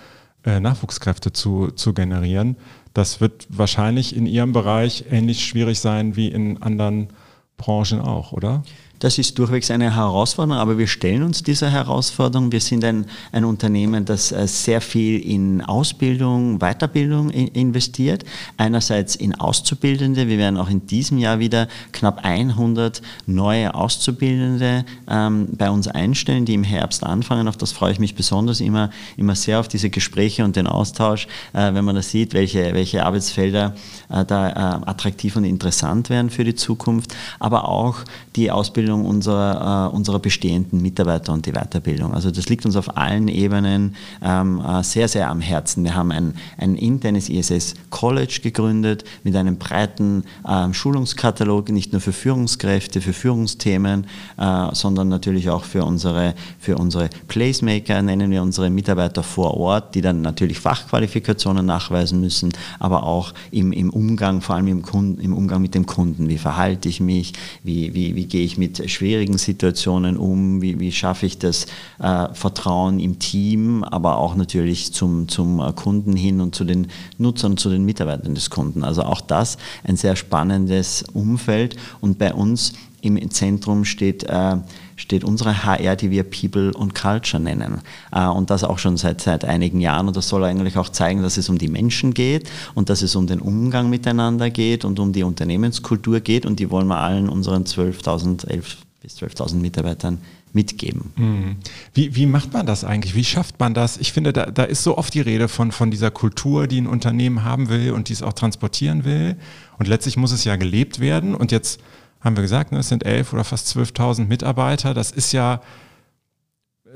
Nachwuchskräfte 0.47 1.33
zu, 1.33 1.73
zu 1.73 1.93
generieren. 1.93 2.57
Das 2.95 3.21
wird 3.21 3.49
wahrscheinlich 3.51 4.15
in 4.15 4.27
Ihrem 4.27 4.53
Bereich 4.53 5.07
ähnlich 5.11 5.45
schwierig 5.45 5.81
sein 5.81 6.15
wie 6.15 6.29
in 6.29 6.63
anderen 6.63 7.09
Branchen 7.57 8.01
auch, 8.01 8.33
oder? 8.33 8.63
Das 8.99 9.19
ist 9.19 9.39
durchwegs 9.39 9.71
eine 9.71 9.95
Herausforderung, 9.95 10.59
aber 10.59 10.79
wir 10.79 10.87
stellen 10.87 11.23
uns 11.23 11.43
dieser 11.43 11.71
Herausforderung. 11.71 12.51
Wir 12.51 12.63
sind 12.63 12.83
ein, 12.83 13.05
ein 13.31 13.45
Unternehmen, 13.45 14.07
das 14.07 14.33
äh, 14.33 14.49
sehr 14.49 14.81
viel 14.81 15.21
in 15.21 15.61
Ausbildung, 15.61 16.59
Weiterbildung 16.61 17.29
investiert. 17.29 18.25
Einerseits 18.57 19.15
in 19.15 19.35
Auszubildende. 19.35 20.29
Wir 20.29 20.39
werden 20.39 20.57
auch 20.57 20.71
in 20.71 20.87
diesem 20.87 21.19
Jahr 21.19 21.39
wieder 21.41 21.69
knapp 21.93 22.25
100 22.25 23.03
neue 23.27 23.75
Auszubildende 23.75 24.87
ähm, 25.11 25.49
bei 25.53 25.69
uns 25.69 25.89
einstellen, 25.89 26.47
die 26.47 26.55
im 26.55 26.65
Herbst 26.65 27.05
anfangen. 27.05 27.49
Auf 27.49 27.59
das 27.59 27.73
freue 27.73 27.93
ich 27.93 27.99
mich 27.99 28.15
besonders 28.15 28.61
immer, 28.61 28.91
immer 29.19 29.35
sehr 29.35 29.61
auf 29.61 29.69
diese 29.69 29.91
Gespräche 29.91 30.43
und 30.43 30.57
den 30.57 30.67
Austausch, 30.67 31.27
äh, 31.53 31.75
wenn 31.75 31.85
man 31.85 31.97
da 31.97 32.03
sieht, 32.03 32.33
welche, 32.33 32.73
welche 32.73 33.05
Arbeitsfelder 33.05 33.75
äh, 34.09 34.25
da 34.25 34.49
äh, 34.49 34.89
attraktiv 34.89 35.37
und 35.37 35.45
interessant 35.45 36.09
werden 36.09 36.31
für 36.31 36.45
die 36.45 36.55
Zukunft. 36.55 37.15
Aber 37.39 37.69
auch 37.69 37.99
die 38.37 38.51
Ausbildung 38.51 38.86
Ausbildung 38.87 39.05
unserer, 39.05 39.91
äh, 39.91 39.97
unserer 39.97 40.19
bestehenden 40.19 40.81
Mitarbeiter 40.81 41.33
und 41.33 41.47
die 41.47 41.53
Weiterbildung. 41.53 42.15
Also 42.15 42.31
das 42.31 42.49
liegt 42.49 42.65
uns 42.67 42.77
auf 42.77 42.97
allen 42.97 43.29
Ebenen 43.29 43.97
ähm, 44.23 44.61
äh, 44.61 44.83
sehr, 44.83 45.09
sehr 45.09 45.29
am 45.29 45.41
Herzen. 45.41 45.83
Wir 45.85 45.97
haben 45.97 46.13
ein, 46.13 46.35
ein 46.57 46.77
internes 46.77 47.29
ISS 47.29 47.75
College 47.91 48.41
gegründet 48.43 49.05
mit 49.25 49.35
einem 49.35 49.57
breiten 49.59 50.25
ähm, 50.49 50.73
Schulungskatalog, 50.73 51.71
nicht 51.71 51.93
nur 51.93 52.01
für 52.01 52.13
Führungskräfte, 52.13 53.01
für 53.01 53.13
Führungsthemen, 53.13 54.07
äh, 54.39 54.67
sondern 54.73 55.09
natürlich 55.09 55.51
auch 55.51 55.65
für 55.65 55.85
unsere, 55.85 56.35
für 56.61 56.77
unsere 56.77 57.11
Placemaker, 57.27 58.03
nennen 58.03 58.31
wir 58.31 58.43
unsere 58.43 58.71
Mitarbeiter 58.71 59.23
vor 59.23 59.57
Ort, 59.57 59.95
die 59.95 60.01
dann 60.01 60.23
natürlich 60.23 60.61
Fachqualifikationen 60.61 61.67
nachweisen 61.67 62.21
müssen, 62.21 62.53
aber 62.79 63.03
auch 63.03 63.35
im, 63.51 63.73
im 63.73 63.91
Umgang, 63.91 64.41
vor 64.43 64.55
allem 64.55 64.69
im, 64.69 64.83
Kunden, 64.83 65.21
im 65.21 65.35
Umgang 65.35 65.61
mit 65.61 65.75
dem 65.75 65.87
Kunden. 65.87 66.29
Wie 66.29 66.39
verhalte 66.39 66.89
ich 66.89 67.01
mich? 67.01 67.33
Wie, 67.65 67.93
wie, 67.95 68.15
wie 68.15 68.27
gehe 68.27 68.45
ich 68.45 68.57
mit 68.59 68.76
schwierigen 68.87 69.39
Situationen 69.39 70.17
um? 70.17 70.63
Wie, 70.63 70.81
wie 70.81 70.93
schaffe 70.93 71.27
ich 71.27 71.39
das 71.39 71.67
äh, 71.99 72.29
Vertrauen 72.33 72.99
im 72.99 73.19
Team, 73.19 73.85
aber 73.85 74.19
auch 74.19 74.35
natürlich 74.35 74.93
zum, 74.93 75.29
zum 75.29 75.61
äh, 75.61 75.73
Kunden 75.73 76.17
hin 76.17 76.41
und 76.41 76.55
zu 76.55 76.65
den 76.65 76.89
Nutzern, 77.19 77.57
zu 77.57 77.71
den 77.71 77.85
Mitarbeitern 77.85 78.35
des 78.35 78.51
Kunden? 78.51 78.85
Also 78.85 79.03
auch 79.03 79.21
das 79.21 79.59
ein 79.85 79.97
sehr 79.97 80.17
spannendes 80.17 81.05
Umfeld 81.13 81.77
und 82.01 82.19
bei 82.19 82.33
uns 82.33 82.73
im 83.03 83.31
Zentrum 83.31 83.85
steht, 83.85 84.25
äh, 84.25 84.57
steht 84.97 85.25
unsere 85.25 85.65
HR, 85.65 85.95
die 85.95 86.11
wir 86.11 86.25
People 86.25 86.73
und 86.73 86.95
Culture 86.95 87.43
nennen. 87.43 87.83
Äh, 88.13 88.27
und 88.27 88.51
das 88.51 88.65
auch 88.65 88.79
schon 88.79 88.97
seit, 88.97 89.21
seit 89.21 89.45
einigen 89.45 89.81
Jahren. 89.81 90.09
Und 90.09 90.17
das 90.17 90.29
soll 90.29 90.45
eigentlich 90.45 90.77
auch 90.77 90.89
zeigen, 90.89 91.23
dass 91.23 91.37
es 91.37 91.49
um 91.49 91.59
die 91.59 91.69
Menschen 91.69 92.15
geht 92.15 92.51
und 92.75 92.89
dass 92.89 93.03
es 93.03 93.15
um 93.15 93.27
den 93.27 93.41
Umgang 93.41 93.91
miteinander 93.91 94.51
geht 94.51 94.85
und 94.85 94.99
um 94.99 95.13
die 95.13 95.23
Unternehmenskultur 95.23 96.21
geht. 96.21 96.47
Und 96.47 96.59
die 96.59 96.71
wollen 96.71 96.89
wir 96.89 96.99
allen 96.99 97.29
unseren 97.29 97.65
12.000, 97.65 98.49
11 98.49 98.79
bis 99.03 99.19
12.000 99.19 99.57
Mitarbeitern 99.57 100.19
mitgeben. 100.53 101.13
Mhm. 101.17 101.57
Wie, 101.95 102.17
wie 102.17 102.27
macht 102.27 102.53
man 102.53 102.67
das 102.67 102.83
eigentlich? 102.83 103.15
Wie 103.15 103.25
schafft 103.25 103.61
man 103.61 103.75
das? 103.75 103.99
Ich 103.99 104.13
finde, 104.13 104.33
da, 104.33 104.47
da 104.47 104.65
ist 104.65 104.83
so 104.83 104.99
oft 104.99 105.15
die 105.15 105.21
Rede 105.21 105.49
von, 105.49 105.71
von 105.71 105.91
dieser 105.91 106.11
Kultur, 106.11 106.67
die 106.67 106.81
ein 106.81 106.87
Unternehmen 106.87 107.45
haben 107.45 107.69
will 107.69 107.93
und 107.93 108.09
die 108.09 108.15
es 108.15 108.23
auch 108.23 108.33
transportieren 108.33 109.05
will. 109.05 109.37
Und 109.79 109.87
letztlich 109.87 110.17
muss 110.17 110.33
es 110.33 110.45
ja 110.45 110.57
gelebt 110.57 110.99
werden. 110.99 111.35
Und 111.35 111.53
jetzt 111.53 111.81
haben 112.27 112.37
wir 112.37 112.43
gesagt, 112.43 112.73
ne, 112.73 112.79
es 112.79 112.89
sind 112.89 113.07
elf 113.07 113.33
oder 113.33 113.45
fast 113.45 113.75
12.000 113.75 114.27
Mitarbeiter. 114.27 114.93
Das 114.93 115.11
ist 115.11 115.33
ja 115.33 115.61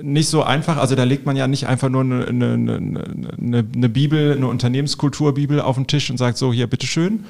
nicht 0.02 0.28
so 0.28 0.42
einfach. 0.42 0.76
Also 0.76 0.94
da 0.94 1.04
legt 1.04 1.26
man 1.26 1.36
ja 1.36 1.46
nicht 1.46 1.66
einfach 1.66 1.88
nur 1.88 2.02
eine, 2.02 2.26
eine, 2.26 2.52
eine, 2.52 3.64
eine 3.74 3.88
Bibel, 3.88 4.32
eine 4.36 4.46
Unternehmenskulturbibel 4.46 5.60
auf 5.60 5.76
den 5.76 5.86
Tisch 5.86 6.10
und 6.10 6.18
sagt 6.18 6.36
so, 6.36 6.52
hier, 6.52 6.66
bitteschön. 6.66 7.24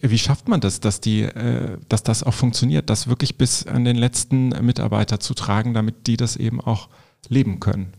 Wie 0.00 0.18
schafft 0.18 0.48
man 0.48 0.60
das, 0.60 0.80
dass, 0.80 1.00
die, 1.00 1.22
äh, 1.22 1.78
dass 1.88 2.02
das 2.02 2.22
auch 2.22 2.34
funktioniert, 2.34 2.90
das 2.90 3.08
wirklich 3.08 3.36
bis 3.36 3.66
an 3.66 3.84
den 3.84 3.96
letzten 3.96 4.50
Mitarbeiter 4.64 5.18
zu 5.18 5.34
tragen, 5.34 5.72
damit 5.72 6.06
die 6.06 6.16
das 6.16 6.36
eben 6.36 6.60
auch 6.60 6.88
leben 7.28 7.60
können? 7.60 7.92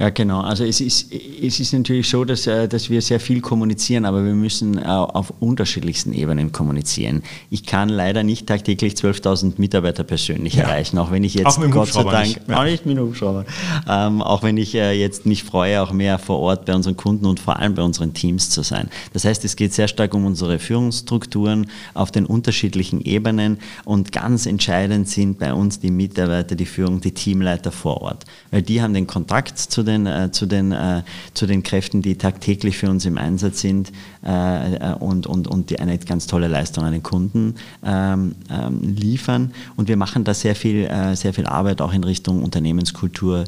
Ja, 0.00 0.10
genau. 0.10 0.40
Also 0.40 0.64
es 0.64 0.80
ist, 0.80 1.12
es 1.12 1.60
ist 1.60 1.72
natürlich 1.72 2.08
so, 2.08 2.24
dass, 2.24 2.46
äh, 2.46 2.68
dass 2.68 2.90
wir 2.90 3.02
sehr 3.02 3.20
viel 3.20 3.40
kommunizieren, 3.40 4.04
aber 4.04 4.24
wir 4.24 4.34
müssen 4.34 4.82
auf 4.82 5.32
unterschiedlichsten 5.40 6.12
Ebenen 6.12 6.52
kommunizieren. 6.52 7.22
Ich 7.50 7.66
kann 7.66 7.88
leider 7.88 8.22
nicht 8.22 8.46
tagtäglich 8.46 8.94
12.000 8.94 9.54
Mitarbeiter 9.58 10.04
persönlich 10.04 10.54
ja. 10.54 10.64
erreichen, 10.64 10.98
auch 10.98 11.10
wenn 11.10 11.24
ich 11.24 11.34
jetzt, 11.34 11.60
Gott 11.70 11.92
sei 11.92 12.04
Dank, 12.04 12.26
nicht. 12.26 12.48
Ja. 12.48 12.60
auch 12.60 12.64
nicht 12.64 12.86
mit 12.86 12.98
Hubschrauber, 12.98 13.44
ähm, 13.88 14.22
auch 14.22 14.42
wenn 14.42 14.56
ich 14.56 14.74
äh, 14.74 14.92
jetzt 14.92 15.26
mich 15.26 15.44
freue, 15.44 15.82
auch 15.82 15.92
mehr 15.92 16.18
vor 16.18 16.38
Ort 16.38 16.64
bei 16.64 16.74
unseren 16.74 16.96
Kunden 16.96 17.26
und 17.26 17.40
vor 17.40 17.58
allem 17.58 17.74
bei 17.74 17.82
unseren 17.82 18.14
Teams 18.14 18.50
zu 18.50 18.62
sein. 18.62 18.88
Das 19.12 19.24
heißt, 19.24 19.44
es 19.44 19.56
geht 19.56 19.74
sehr 19.74 19.88
stark 19.88 20.14
um 20.14 20.24
unsere 20.24 20.58
Führungsstrukturen 20.58 21.66
auf 21.94 22.10
den 22.10 22.26
unterschiedlichen 22.26 23.02
Ebenen 23.02 23.58
und 23.84 24.12
ganz 24.12 24.46
entscheidend 24.46 25.08
sind 25.08 25.38
bei 25.38 25.52
uns 25.52 25.80
die 25.80 25.90
Mitarbeiter, 25.90 26.54
die 26.54 26.66
Führung, 26.66 27.00
die 27.00 27.12
Teamleiter 27.12 27.72
vor 27.72 28.00
Ort, 28.00 28.24
weil 28.50 28.62
die 28.62 28.80
haben 28.80 28.94
den 28.94 29.06
Kontakt 29.06 29.58
zu 29.58 29.80
zu 29.80 29.89
den, 29.90 30.06
äh, 30.06 30.30
zu 30.30 30.46
den, 30.46 30.72
äh, 30.72 31.02
zu 31.34 31.46
den 31.46 31.62
Kräften, 31.62 32.02
die 32.02 32.16
tagtäglich 32.16 32.78
für 32.78 32.88
uns 32.88 33.04
im 33.04 33.18
Einsatz 33.18 33.60
sind 33.60 33.92
äh, 34.24 34.74
äh 34.74 34.94
und, 35.00 35.26
und, 35.26 35.46
und 35.48 35.70
die 35.70 35.78
eine 35.78 35.98
ganz 35.98 36.26
tolle 36.26 36.48
Leistung 36.48 36.84
an 36.84 36.92
den 36.92 37.02
Kunden 37.02 37.54
ähm, 37.84 38.34
ähm, 38.50 38.80
liefern. 38.82 39.52
Und 39.76 39.88
wir 39.88 39.96
machen 39.96 40.24
da 40.24 40.34
sehr 40.34 40.54
viel, 40.54 40.84
äh, 40.84 41.14
sehr 41.16 41.34
viel 41.34 41.46
Arbeit 41.46 41.80
auch 41.80 41.92
in 41.92 42.04
Richtung 42.04 42.42
Unternehmenskultur, 42.42 43.44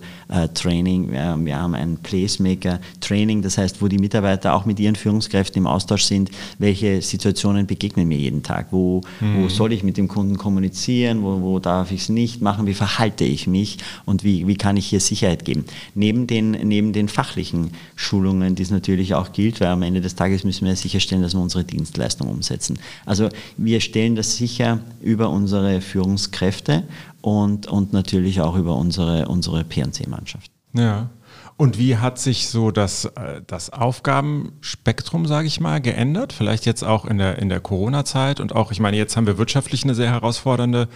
Training. 0.55 1.13
Wir, 1.13 1.61
haben 1.61 1.75
ein 1.75 1.99
Placemaker 1.99 2.81
Training, 3.01 3.43
das 3.43 3.59
heißt, 3.59 3.83
wo 3.83 3.89
die 3.89 3.99
Mitarbeiter 3.99 4.55
auch 4.55 4.65
mit 4.65 4.81
ihren 4.81 4.97
Führungskräften 4.97 5.59
im 5.59 5.67
Austausch 5.67 6.05
sind, 6.05 6.31
welche 6.59 7.03
Situationen 7.03 7.67
begegnen 7.67 8.09
mir 8.09 8.19
jeden 8.19 8.43
Tag, 8.43 8.69
wo, 8.71 9.03
mhm. 9.21 9.43
wo 9.43 9.49
soll 9.49 9.73
ich 9.73 9.83
mit 9.83 9.97
dem 9.97 10.09
Kunden 10.09 10.39
kommunizieren, 10.39 11.23
wo, 11.23 11.41
wo 11.43 11.59
darf 11.59 11.93
ich 11.93 12.03
es 12.03 12.09
nicht 12.09 12.41
machen, 12.41 12.67
wie 12.67 12.75
verhalte 12.75 13.25
ich 13.25 13.47
mich 13.47 13.79
und 14.05 14.25
wie, 14.25 14.47
wie 14.47 14.57
kann 14.57 14.77
ich 14.77 14.87
hier 14.87 15.01
Sicherheit 15.01 15.45
geben. 15.45 15.65
Neben 15.95 16.22
neben 16.23 16.53
den, 16.53 16.69
neben 16.69 16.93
den 16.93 17.09
fachlichen 17.09 17.73
Schulungen, 17.97 18.55
die 18.55 18.63
es 18.63 18.71
natürlich 18.71 19.15
auch 19.15 19.33
gilt, 19.33 19.61
weil 19.61 19.69
am 19.69 19.83
Ende 19.83 20.01
des 20.01 20.15
Tages 20.15 20.45
müssen 20.45 20.67
wir 20.67 20.77
sicherstellen, 20.77 21.23
dass 21.23 21.35
wir 21.35 21.41
unsere 21.41 21.65
Dienstleistung 21.65 22.29
umsetzen. 22.29 22.79
Also 23.07 23.29
wir 23.57 23.81
stellen 23.81 24.17
das 24.17 24.37
sicher 24.37 24.81
über 25.01 25.31
unsere 25.31 25.81
Führungskräfte 25.81 26.85
und, 27.21 27.67
und 27.67 27.93
natürlich 27.93 28.41
auch 28.41 28.57
über 28.57 28.77
unsere, 28.77 29.29
unsere 29.29 29.65
PNC-Mannschaft. 29.65 30.51
Ja. 30.75 31.11
Und 31.57 31.79
wie 31.79 31.99
hat 31.99 32.19
sich 32.19 32.49
so 32.49 32.71
das, 32.71 33.05
äh, 33.05 33.43
das 33.47 33.71
Aufgabenspektrum, 33.71 35.27
sage 35.27 35.47
ich 35.47 35.61
mal, 35.61 35.81
geändert? 35.81 36.33
Vielleicht 36.33 36.67
jetzt 36.67 36.83
auch 36.83 37.05
in 37.05 37.19
der, 37.19 37.39
in 37.39 37.49
der 37.49 37.61
Corona-Zeit 37.61 38.41
und 38.41 38.55
auch, 38.55 38.73
ich 38.73 38.81
meine, 38.81 38.97
jetzt 38.97 39.17
haben 39.17 39.27
wir 39.27 39.39
wirtschaftlich 39.39 39.85
eine 39.85 39.95
sehr 39.95 40.11
herausfordernde 40.11 40.89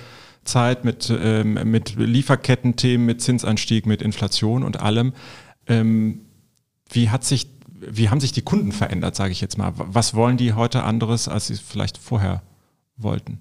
Zeit 0.47 0.85
mit, 0.85 1.11
ähm, 1.11 1.59
mit 1.71 1.97
Lieferkettenthemen, 1.97 3.07
mit 3.07 3.21
Zinsanstieg, 3.21 3.87
mit 3.87 4.03
Inflation 4.03 4.63
und 4.63 4.81
allem. 4.81 5.13
Ähm, 5.67 6.21
wie 6.91 7.11
hat 7.11 7.25
sich, 7.25 7.49
wie 7.81 8.09
haben 8.09 8.21
sich 8.21 8.33
die 8.33 8.43
Kunden 8.43 8.73
verändert, 8.73 9.17
sage 9.17 9.33
ich 9.33 9.41
jetzt 9.41 9.59
mal? 9.59 9.73
Was 9.77 10.15
wollen 10.15 10.37
die 10.37 10.53
heute 10.53 10.85
anderes, 10.85 11.29
als 11.29 11.49
sie 11.49 11.57
vielleicht 11.57 11.99
vorher 11.99 12.43
wollten? 12.97 13.41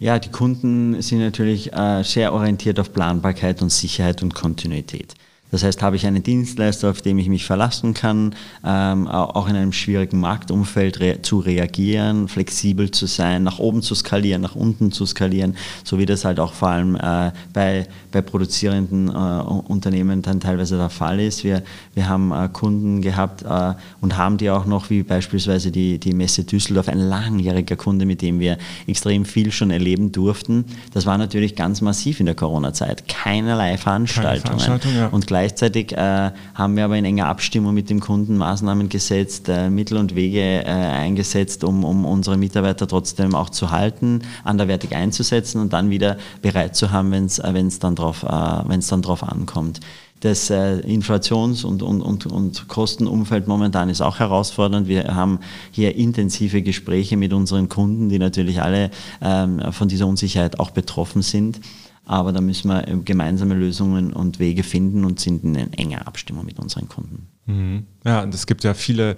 Ja, 0.00 0.18
die 0.18 0.30
Kunden 0.30 1.00
sind 1.02 1.20
natürlich 1.20 1.72
äh, 1.72 2.02
sehr 2.02 2.32
orientiert 2.32 2.80
auf 2.80 2.92
Planbarkeit 2.92 3.62
und 3.62 3.70
Sicherheit 3.70 4.22
und 4.22 4.34
Kontinuität. 4.34 5.14
Das 5.50 5.64
heißt, 5.64 5.82
habe 5.82 5.96
ich 5.96 6.06
einen 6.06 6.22
Dienstleister, 6.22 6.90
auf 6.90 7.00
den 7.00 7.18
ich 7.18 7.28
mich 7.28 7.44
verlassen 7.46 7.94
kann, 7.94 8.34
ähm, 8.64 9.06
auch 9.06 9.48
in 9.48 9.56
einem 9.56 9.72
schwierigen 9.72 10.20
Marktumfeld 10.20 11.00
re 11.00 11.22
zu 11.22 11.38
reagieren, 11.38 12.28
flexibel 12.28 12.90
zu 12.90 13.06
sein, 13.06 13.42
nach 13.44 13.58
oben 13.58 13.82
zu 13.82 13.94
skalieren, 13.94 14.42
nach 14.42 14.54
unten 14.54 14.92
zu 14.92 15.06
skalieren, 15.06 15.56
so 15.84 15.98
wie 15.98 16.06
das 16.06 16.24
halt 16.24 16.38
auch 16.38 16.52
vor 16.52 16.68
allem 16.68 16.96
äh, 16.96 17.32
bei, 17.52 17.86
bei 18.12 18.20
produzierenden 18.20 19.08
äh, 19.08 19.12
Unternehmen 19.12 20.22
dann 20.22 20.40
teilweise 20.40 20.76
der 20.76 20.90
Fall 20.90 21.20
ist. 21.20 21.44
Wir, 21.44 21.62
wir 21.94 22.08
haben 22.08 22.30
äh, 22.32 22.48
Kunden 22.52 23.00
gehabt 23.00 23.42
äh, 23.42 23.74
und 24.00 24.16
haben 24.16 24.36
die 24.36 24.50
auch 24.50 24.66
noch, 24.66 24.90
wie 24.90 25.02
beispielsweise 25.02 25.70
die, 25.70 25.98
die 25.98 26.12
Messe 26.12 26.44
Düsseldorf, 26.44 26.88
ein 26.88 26.98
langjähriger 26.98 27.76
Kunde, 27.76 28.06
mit 28.06 28.22
dem 28.22 28.38
wir 28.40 28.58
extrem 28.86 29.24
viel 29.24 29.50
schon 29.50 29.70
erleben 29.70 30.12
durften. 30.12 30.64
Das 30.92 31.06
war 31.06 31.16
natürlich 31.18 31.56
ganz 31.56 31.80
massiv 31.80 32.20
in 32.20 32.26
der 32.26 32.34
Corona-Zeit. 32.34 33.08
Keinerlei 33.08 33.78
Veranstaltungen. 33.78 34.42
Keine 34.42 34.60
Veranstaltung, 34.60 34.94
ja. 34.94 35.08
Und 35.08 35.30
Gleichzeitig 35.38 35.92
äh, 35.92 36.32
haben 36.54 36.76
wir 36.76 36.84
aber 36.84 36.96
in 36.96 37.04
enger 37.04 37.28
Abstimmung 37.28 37.72
mit 37.72 37.90
dem 37.90 38.00
Kunden 38.00 38.38
Maßnahmen 38.38 38.88
gesetzt, 38.88 39.48
äh, 39.48 39.70
Mittel 39.70 39.96
und 39.96 40.16
Wege 40.16 40.40
äh, 40.40 40.66
eingesetzt, 40.66 41.62
um, 41.62 41.84
um 41.84 42.04
unsere 42.06 42.36
Mitarbeiter 42.36 42.88
trotzdem 42.88 43.36
auch 43.36 43.48
zu 43.48 43.70
halten, 43.70 44.22
anderwertig 44.42 44.96
einzusetzen 44.96 45.60
und 45.60 45.72
dann 45.72 45.90
wieder 45.90 46.16
bereit 46.42 46.74
zu 46.74 46.90
haben, 46.90 47.12
wenn 47.12 47.26
es 47.26 47.38
äh, 47.38 47.78
dann 47.78 47.94
drauf, 47.94 48.24
äh, 48.24 48.26
dann 48.28 49.02
drauf 49.02 49.22
ankommt. 49.22 49.78
Das 50.18 50.50
äh, 50.50 50.80
Inflations- 50.80 51.62
und, 51.62 51.84
und, 51.84 52.02
und, 52.02 52.26
und 52.26 52.66
Kostenumfeld 52.66 53.46
momentan 53.46 53.90
ist 53.90 54.00
auch 54.00 54.18
herausfordernd. 54.18 54.88
Wir 54.88 55.14
haben 55.14 55.38
hier 55.70 55.94
intensive 55.94 56.62
Gespräche 56.62 57.16
mit 57.16 57.32
unseren 57.32 57.68
Kunden, 57.68 58.08
die 58.08 58.18
natürlich 58.18 58.60
alle 58.60 58.90
ähm, 59.22 59.62
von 59.70 59.86
dieser 59.86 60.08
Unsicherheit 60.08 60.58
auch 60.58 60.72
betroffen 60.72 61.22
sind. 61.22 61.60
Aber 62.08 62.32
da 62.32 62.40
müssen 62.40 62.68
wir 62.68 62.88
äh, 62.88 62.96
gemeinsame 63.04 63.54
Lösungen 63.54 64.14
und 64.14 64.38
Wege 64.38 64.62
finden 64.62 65.04
und 65.04 65.20
sind 65.20 65.44
in 65.44 65.54
enger 65.74 66.08
Abstimmung 66.08 66.46
mit 66.46 66.58
unseren 66.58 66.88
Kunden. 66.88 67.28
Mhm. 67.44 67.84
Ja, 68.02 68.22
und 68.22 68.34
es 68.34 68.46
gibt 68.46 68.64
ja 68.64 68.72
viele, 68.72 69.16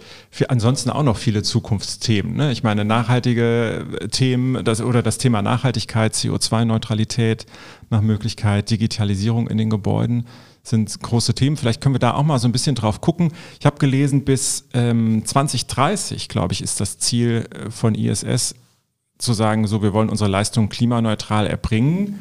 ansonsten 0.48 0.90
auch 0.90 1.04
noch 1.04 1.16
viele 1.16 1.44
Zukunftsthemen. 1.44 2.34
Ne? 2.34 2.50
Ich 2.50 2.64
meine, 2.64 2.84
nachhaltige 2.84 3.86
äh, 4.00 4.08
Themen 4.08 4.64
das, 4.64 4.80
oder 4.80 5.02
das 5.02 5.18
Thema 5.18 5.40
Nachhaltigkeit, 5.40 6.14
CO2-Neutralität, 6.14 7.46
nach 7.90 8.02
Möglichkeit 8.02 8.70
Digitalisierung 8.70 9.46
in 9.46 9.56
den 9.56 9.70
Gebäuden 9.70 10.26
sind 10.64 11.00
große 11.00 11.34
Themen. 11.34 11.56
Vielleicht 11.56 11.80
können 11.80 11.94
wir 11.94 12.00
da 12.00 12.14
auch 12.14 12.24
mal 12.24 12.40
so 12.40 12.48
ein 12.48 12.52
bisschen 12.52 12.74
drauf 12.74 13.00
gucken. 13.00 13.32
Ich 13.60 13.66
habe 13.66 13.78
gelesen, 13.78 14.24
bis 14.24 14.68
ähm, 14.74 15.24
2030, 15.24 16.28
glaube 16.28 16.54
ich, 16.54 16.60
ist 16.60 16.80
das 16.80 16.98
Ziel 16.98 17.48
äh, 17.50 17.70
von 17.70 17.94
ISS 17.94 18.56
zu 19.18 19.32
sagen, 19.32 19.68
so 19.68 19.80
wir 19.80 19.92
wollen 19.92 20.08
unsere 20.08 20.28
Leistung 20.28 20.68
klimaneutral 20.68 21.46
erbringen. 21.46 22.18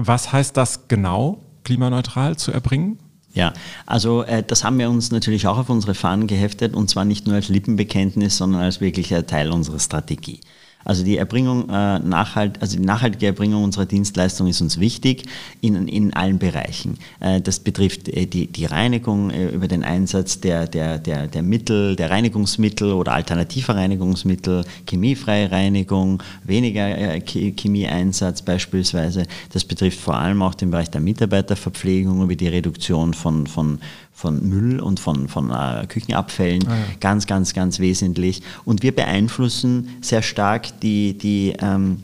Was 0.00 0.32
heißt 0.32 0.56
das 0.56 0.86
genau, 0.86 1.40
klimaneutral 1.64 2.36
zu 2.36 2.52
erbringen? 2.52 2.98
Ja, 3.32 3.52
also 3.84 4.22
äh, 4.22 4.42
das 4.42 4.64
haben 4.64 4.78
wir 4.78 4.88
uns 4.88 5.10
natürlich 5.10 5.46
auch 5.48 5.58
auf 5.58 5.68
unsere 5.68 5.94
Fahnen 5.94 6.26
geheftet 6.28 6.74
und 6.74 6.88
zwar 6.88 7.04
nicht 7.04 7.26
nur 7.26 7.34
als 7.34 7.48
Lippenbekenntnis, 7.48 8.36
sondern 8.36 8.62
als 8.62 8.80
wirklicher 8.80 9.26
Teil 9.26 9.50
unserer 9.50 9.78
Strategie. 9.78 10.40
Also 10.84 11.04
die 11.04 11.18
Erbringung, 11.18 11.68
äh, 11.68 11.98
nachhalt, 11.98 12.62
also 12.62 12.76
die 12.76 12.84
nachhaltige 12.84 13.26
Erbringung 13.26 13.64
unserer 13.64 13.84
Dienstleistung 13.84 14.46
ist 14.46 14.60
uns 14.60 14.80
wichtig 14.80 15.24
in, 15.60 15.86
in 15.88 16.14
allen 16.14 16.38
Bereichen. 16.38 16.98
Äh, 17.20 17.40
das 17.40 17.60
betrifft 17.60 18.08
äh, 18.08 18.26
die, 18.26 18.46
die 18.46 18.64
Reinigung 18.64 19.30
äh, 19.30 19.48
über 19.48 19.68
den 19.68 19.84
Einsatz 19.84 20.40
der, 20.40 20.66
der, 20.66 20.98
der, 20.98 21.26
der 21.26 21.42
Mittel, 21.42 21.94
der 21.96 22.10
Reinigungsmittel 22.10 22.92
oder 22.92 23.12
alternativer 23.12 23.74
Reinigungsmittel, 23.74 24.64
chemiefreie 24.88 25.50
Reinigung, 25.50 26.22
weniger 26.44 26.96
äh, 26.96 27.20
Chemieeinsatz 27.20 28.42
beispielsweise. 28.42 29.24
Das 29.52 29.64
betrifft 29.64 30.00
vor 30.00 30.16
allem 30.16 30.40
auch 30.42 30.54
den 30.54 30.70
Bereich 30.70 30.90
der 30.90 31.00
Mitarbeiterverpflegung 31.00 32.22
über 32.22 32.34
die 32.34 32.48
Reduktion 32.48 33.14
von, 33.14 33.46
von 33.46 33.80
von 34.18 34.48
Müll 34.48 34.80
und 34.80 34.98
von, 34.98 35.28
von 35.28 35.50
äh, 35.50 35.86
Küchenabfällen 35.86 36.66
ah, 36.66 36.76
ja. 36.76 36.84
ganz, 36.98 37.28
ganz, 37.28 37.54
ganz 37.54 37.78
wesentlich. 37.78 38.42
Und 38.64 38.82
wir 38.82 38.92
beeinflussen 38.92 39.90
sehr 40.00 40.22
stark 40.22 40.80
die, 40.80 41.16
die, 41.16 41.54
ähm, 41.60 42.02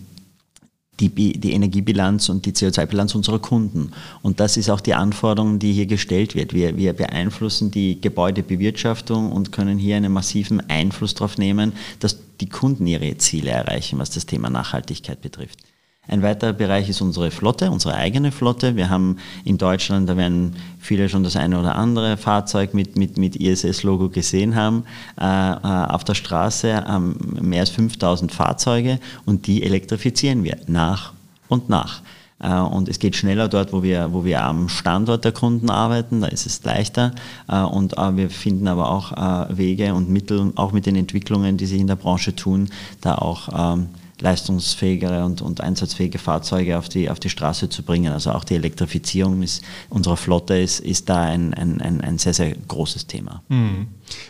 die, 1.00 1.08
die 1.08 1.52
Energiebilanz 1.52 2.28
und 2.28 2.46
die 2.46 2.52
CO2-Bilanz 2.52 3.16
unserer 3.16 3.40
Kunden. 3.40 3.90
Und 4.22 4.38
das 4.38 4.56
ist 4.56 4.70
auch 4.70 4.80
die 4.80 4.94
Anforderung, 4.94 5.58
die 5.58 5.72
hier 5.72 5.86
gestellt 5.86 6.36
wird. 6.36 6.54
Wir, 6.54 6.76
wir 6.76 6.92
beeinflussen 6.92 7.72
die 7.72 8.00
Gebäudebewirtschaftung 8.00 9.32
und 9.32 9.50
können 9.50 9.76
hier 9.76 9.96
einen 9.96 10.12
massiven 10.12 10.70
Einfluss 10.70 11.14
darauf 11.14 11.36
nehmen, 11.36 11.72
dass 11.98 12.18
die 12.40 12.48
Kunden 12.48 12.86
ihre 12.86 13.18
Ziele 13.18 13.50
erreichen, 13.50 13.98
was 13.98 14.10
das 14.10 14.24
Thema 14.24 14.50
Nachhaltigkeit 14.50 15.20
betrifft. 15.20 15.58
Ein 16.06 16.22
weiterer 16.22 16.52
Bereich 16.52 16.90
ist 16.90 17.00
unsere 17.00 17.30
Flotte, 17.30 17.70
unsere 17.70 17.94
eigene 17.94 18.30
Flotte. 18.30 18.76
Wir 18.76 18.90
haben 18.90 19.16
in 19.44 19.56
Deutschland, 19.56 20.08
da 20.08 20.16
werden 20.16 20.54
viele 20.78 21.08
schon 21.08 21.24
das 21.24 21.34
eine 21.36 21.58
oder 21.58 21.76
andere 21.76 22.18
Fahrzeug 22.18 22.74
mit, 22.74 22.96
mit, 22.96 23.16
mit 23.16 23.36
ISS-Logo 23.36 24.10
gesehen 24.10 24.54
haben, 24.54 24.84
äh, 25.18 25.24
äh, 25.24 25.56
auf 25.62 26.04
der 26.04 26.14
Straße 26.14 26.84
ähm, 26.86 27.16
mehr 27.40 27.60
als 27.60 27.70
5000 27.70 28.32
Fahrzeuge 28.32 29.00
und 29.24 29.46
die 29.46 29.62
elektrifizieren 29.62 30.44
wir 30.44 30.58
nach 30.66 31.14
und 31.48 31.70
nach. 31.70 32.02
Äh, 32.38 32.52
und 32.52 32.90
es 32.90 32.98
geht 32.98 33.16
schneller 33.16 33.48
dort, 33.48 33.72
wo 33.72 33.82
wir, 33.82 34.12
wo 34.12 34.26
wir 34.26 34.42
am 34.42 34.68
Standort 34.68 35.24
der 35.24 35.32
Kunden 35.32 35.70
arbeiten, 35.70 36.20
da 36.20 36.26
ist 36.26 36.44
es 36.44 36.62
leichter. 36.64 37.12
Äh, 37.48 37.62
und 37.62 37.92
wir 37.92 38.28
finden 38.28 38.68
aber 38.68 38.90
auch 38.90 39.48
Wege 39.56 39.94
und 39.94 40.10
Mittel, 40.10 40.52
auch 40.56 40.72
mit 40.72 40.84
den 40.84 40.96
Entwicklungen, 40.96 41.56
die 41.56 41.64
sich 41.64 41.80
in 41.80 41.86
der 41.86 41.96
Branche 41.96 42.36
tun, 42.36 42.68
da 43.00 43.14
auch 43.14 43.48
ähm, 43.74 43.86
leistungsfähigere 44.20 45.24
und, 45.24 45.42
und 45.42 45.60
einsatzfähige 45.60 46.18
Fahrzeuge 46.18 46.78
auf 46.78 46.88
die, 46.88 47.10
auf 47.10 47.18
die 47.18 47.30
Straße 47.30 47.68
zu 47.68 47.82
bringen. 47.82 48.12
Also 48.12 48.30
auch 48.30 48.44
die 48.44 48.54
Elektrifizierung 48.54 49.42
ist, 49.42 49.64
unserer 49.88 50.16
Flotte 50.16 50.56
ist, 50.56 50.80
ist 50.80 51.08
da 51.08 51.22
ein, 51.22 51.54
ein, 51.54 51.80
ein, 51.80 52.00
ein 52.00 52.18
sehr, 52.18 52.34
sehr 52.34 52.54
großes 52.54 53.06
Thema. 53.06 53.42
Mhm. 53.48 53.88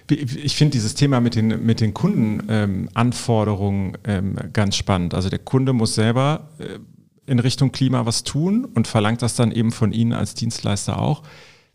Ich 0.08 0.56
finde 0.56 0.72
dieses 0.72 0.94
Thema 0.94 1.20
mit 1.20 1.34
den, 1.34 1.64
mit 1.64 1.80
den 1.80 1.92
Kundenanforderungen 1.92 3.98
ähm, 4.04 4.36
ähm, 4.42 4.52
ganz 4.52 4.76
spannend. 4.76 5.14
Also 5.14 5.28
der 5.28 5.40
Kunde 5.40 5.72
muss 5.72 5.94
selber 5.94 6.48
äh, 6.58 6.78
in 7.26 7.38
Richtung 7.38 7.72
Klima 7.72 8.06
was 8.06 8.22
tun 8.22 8.64
und 8.64 8.86
verlangt 8.86 9.22
das 9.22 9.36
dann 9.36 9.52
eben 9.52 9.72
von 9.72 9.92
Ihnen 9.92 10.12
als 10.12 10.34
Dienstleister 10.34 10.98
auch. 10.98 11.22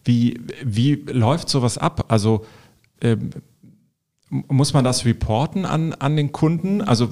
Wie, 0.03 0.39
wie 0.63 0.95
läuft 0.95 1.49
sowas 1.49 1.77
ab? 1.77 2.05
Also 2.09 2.45
ähm, 3.01 3.31
muss 4.29 4.73
man 4.73 4.83
das 4.83 5.05
reporten 5.05 5.65
an, 5.65 5.93
an 5.93 6.15
den 6.15 6.31
Kunden? 6.31 6.81
Also 6.81 7.09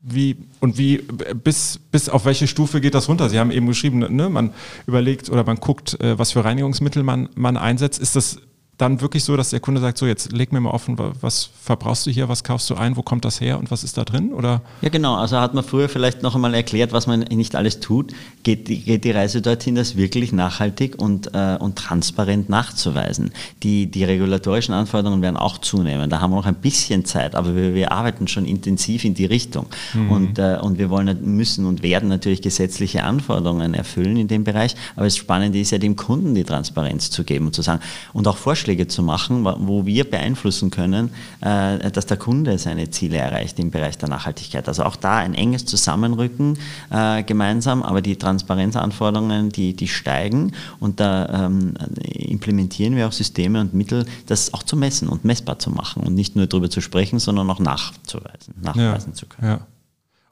wie 0.00 0.36
und 0.60 0.78
wie 0.78 0.98
bis, 1.42 1.80
bis 1.90 2.08
auf 2.08 2.24
welche 2.24 2.46
Stufe 2.46 2.80
geht 2.80 2.94
das 2.94 3.08
runter? 3.08 3.28
Sie 3.28 3.38
haben 3.38 3.50
eben 3.50 3.66
geschrieben, 3.66 3.98
ne, 3.98 4.28
man 4.28 4.52
überlegt 4.86 5.28
oder 5.28 5.44
man 5.44 5.56
guckt, 5.56 6.00
äh, 6.00 6.18
was 6.18 6.32
für 6.32 6.44
Reinigungsmittel 6.44 7.02
man, 7.02 7.28
man 7.34 7.56
einsetzt. 7.56 8.00
Ist 8.00 8.16
das 8.16 8.38
dann 8.78 9.00
wirklich 9.00 9.24
so, 9.24 9.36
dass 9.36 9.50
der 9.50 9.58
Kunde 9.58 9.80
sagt, 9.80 9.98
so 9.98 10.06
jetzt 10.06 10.30
leg 10.30 10.52
mir 10.52 10.60
mal 10.60 10.70
offen, 10.70 10.96
was 11.20 11.50
verbrauchst 11.62 12.06
du 12.06 12.10
hier, 12.12 12.28
was 12.28 12.44
kaufst 12.44 12.70
du 12.70 12.76
ein, 12.76 12.96
wo 12.96 13.02
kommt 13.02 13.24
das 13.24 13.40
her 13.40 13.58
und 13.58 13.72
was 13.72 13.82
ist 13.82 13.98
da 13.98 14.04
drin? 14.04 14.32
Oder? 14.32 14.62
Ja 14.82 14.88
genau, 14.88 15.16
also 15.16 15.38
hat 15.38 15.52
man 15.52 15.64
früher 15.64 15.88
vielleicht 15.88 16.22
noch 16.22 16.36
einmal 16.36 16.54
erklärt, 16.54 16.92
was 16.92 17.08
man 17.08 17.20
nicht 17.20 17.56
alles 17.56 17.80
tut, 17.80 18.12
geht 18.44 18.68
die, 18.68 18.78
geht 18.78 19.02
die 19.02 19.10
Reise 19.10 19.42
dorthin, 19.42 19.74
das 19.74 19.96
wirklich 19.96 20.32
nachhaltig 20.32 20.94
und, 20.96 21.34
äh, 21.34 21.56
und 21.58 21.76
transparent 21.76 22.48
nachzuweisen. 22.48 23.32
Die, 23.64 23.88
die 23.90 24.04
regulatorischen 24.04 24.74
Anforderungen 24.74 25.22
werden 25.22 25.36
auch 25.36 25.58
zunehmen, 25.58 26.08
da 26.08 26.20
haben 26.20 26.30
wir 26.30 26.36
noch 26.36 26.46
ein 26.46 26.54
bisschen 26.54 27.04
Zeit, 27.04 27.34
aber 27.34 27.56
wir, 27.56 27.74
wir 27.74 27.90
arbeiten 27.90 28.28
schon 28.28 28.46
intensiv 28.46 29.04
in 29.04 29.14
die 29.14 29.26
Richtung 29.26 29.66
mhm. 29.92 30.10
und, 30.12 30.38
äh, 30.38 30.56
und 30.62 30.78
wir 30.78 30.88
wollen, 30.88 31.18
müssen 31.36 31.66
und 31.66 31.82
werden 31.82 32.08
natürlich 32.08 32.42
gesetzliche 32.42 33.02
Anforderungen 33.02 33.74
erfüllen 33.74 34.16
in 34.16 34.28
dem 34.28 34.44
Bereich, 34.44 34.76
aber 34.94 35.06
das 35.06 35.16
Spannende 35.16 35.58
ist 35.58 35.72
ja 35.72 35.78
dem 35.78 35.96
Kunden 35.96 36.36
die 36.36 36.44
Transparenz 36.44 37.10
zu 37.10 37.24
geben 37.24 37.46
und 37.46 37.54
zu 37.54 37.62
sagen 37.62 37.80
und 38.12 38.28
auch 38.28 38.36
Vorschläge 38.36 38.67
Vorschläge 38.68 38.86
zu 38.86 39.02
machen, 39.02 39.44
wo 39.44 39.86
wir 39.86 40.08
beeinflussen 40.08 40.70
können, 40.70 41.10
äh, 41.40 41.90
dass 41.90 42.04
der 42.04 42.18
Kunde 42.18 42.58
seine 42.58 42.90
Ziele 42.90 43.16
erreicht 43.16 43.58
im 43.58 43.70
Bereich 43.70 43.96
der 43.96 44.10
Nachhaltigkeit. 44.10 44.68
Also 44.68 44.84
auch 44.84 44.96
da 44.96 45.16
ein 45.16 45.32
enges 45.32 45.64
Zusammenrücken 45.64 46.58
äh, 46.90 47.22
gemeinsam, 47.22 47.82
aber 47.82 48.02
die 48.02 48.16
Transparenzanforderungen, 48.16 49.48
die, 49.48 49.74
die 49.74 49.88
steigen 49.88 50.52
und 50.80 51.00
da 51.00 51.46
ähm, 51.46 51.74
implementieren 52.04 52.94
wir 52.94 53.08
auch 53.08 53.12
Systeme 53.12 53.60
und 53.62 53.72
Mittel, 53.72 54.04
das 54.26 54.52
auch 54.52 54.62
zu 54.62 54.76
messen 54.76 55.08
und 55.08 55.24
messbar 55.24 55.58
zu 55.58 55.70
machen 55.70 56.02
und 56.02 56.14
nicht 56.14 56.36
nur 56.36 56.46
darüber 56.46 56.68
zu 56.68 56.82
sprechen, 56.82 57.18
sondern 57.18 57.48
auch 57.48 57.60
nachzuweisen, 57.60 58.54
nachweisen 58.60 59.12
ja, 59.12 59.14
zu 59.14 59.26
können. 59.26 59.48
Ja. 59.48 59.60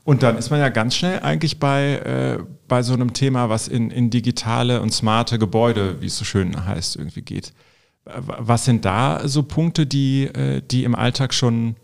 Und 0.05 0.23
dann 0.23 0.37
ist 0.37 0.51
man 0.51 0.61
ja 0.61 0.69
ganz 0.69 0.95
schnell 0.95 1.21
eigentlich 1.21 1.59
bei, 1.59 2.39
äh, 2.39 2.43
bei 2.69 2.83
so 2.83 2.93
einem 2.93 3.13
Thema, 3.15 3.49
was 3.49 3.67
in, 3.67 3.91
in 3.91 4.11
digitale 4.11 4.83
und 4.83 4.93
smarte 4.93 5.39
Gebäude, 5.39 6.01
wie 6.01 6.07
es 6.07 6.19
so 6.19 6.25
schön 6.25 6.67
heißt, 6.67 6.97
irgendwie 6.97 7.23
geht. 7.23 7.53
Was 8.07 8.65
sind 8.65 8.85
da 8.85 9.27
so 9.27 9.43
Punkte, 9.43 9.87
die, 9.87 10.25
äh, 10.25 10.63
die 10.63 10.85
im 10.85 10.95
Alltag 10.95 11.35
schon 11.35 11.75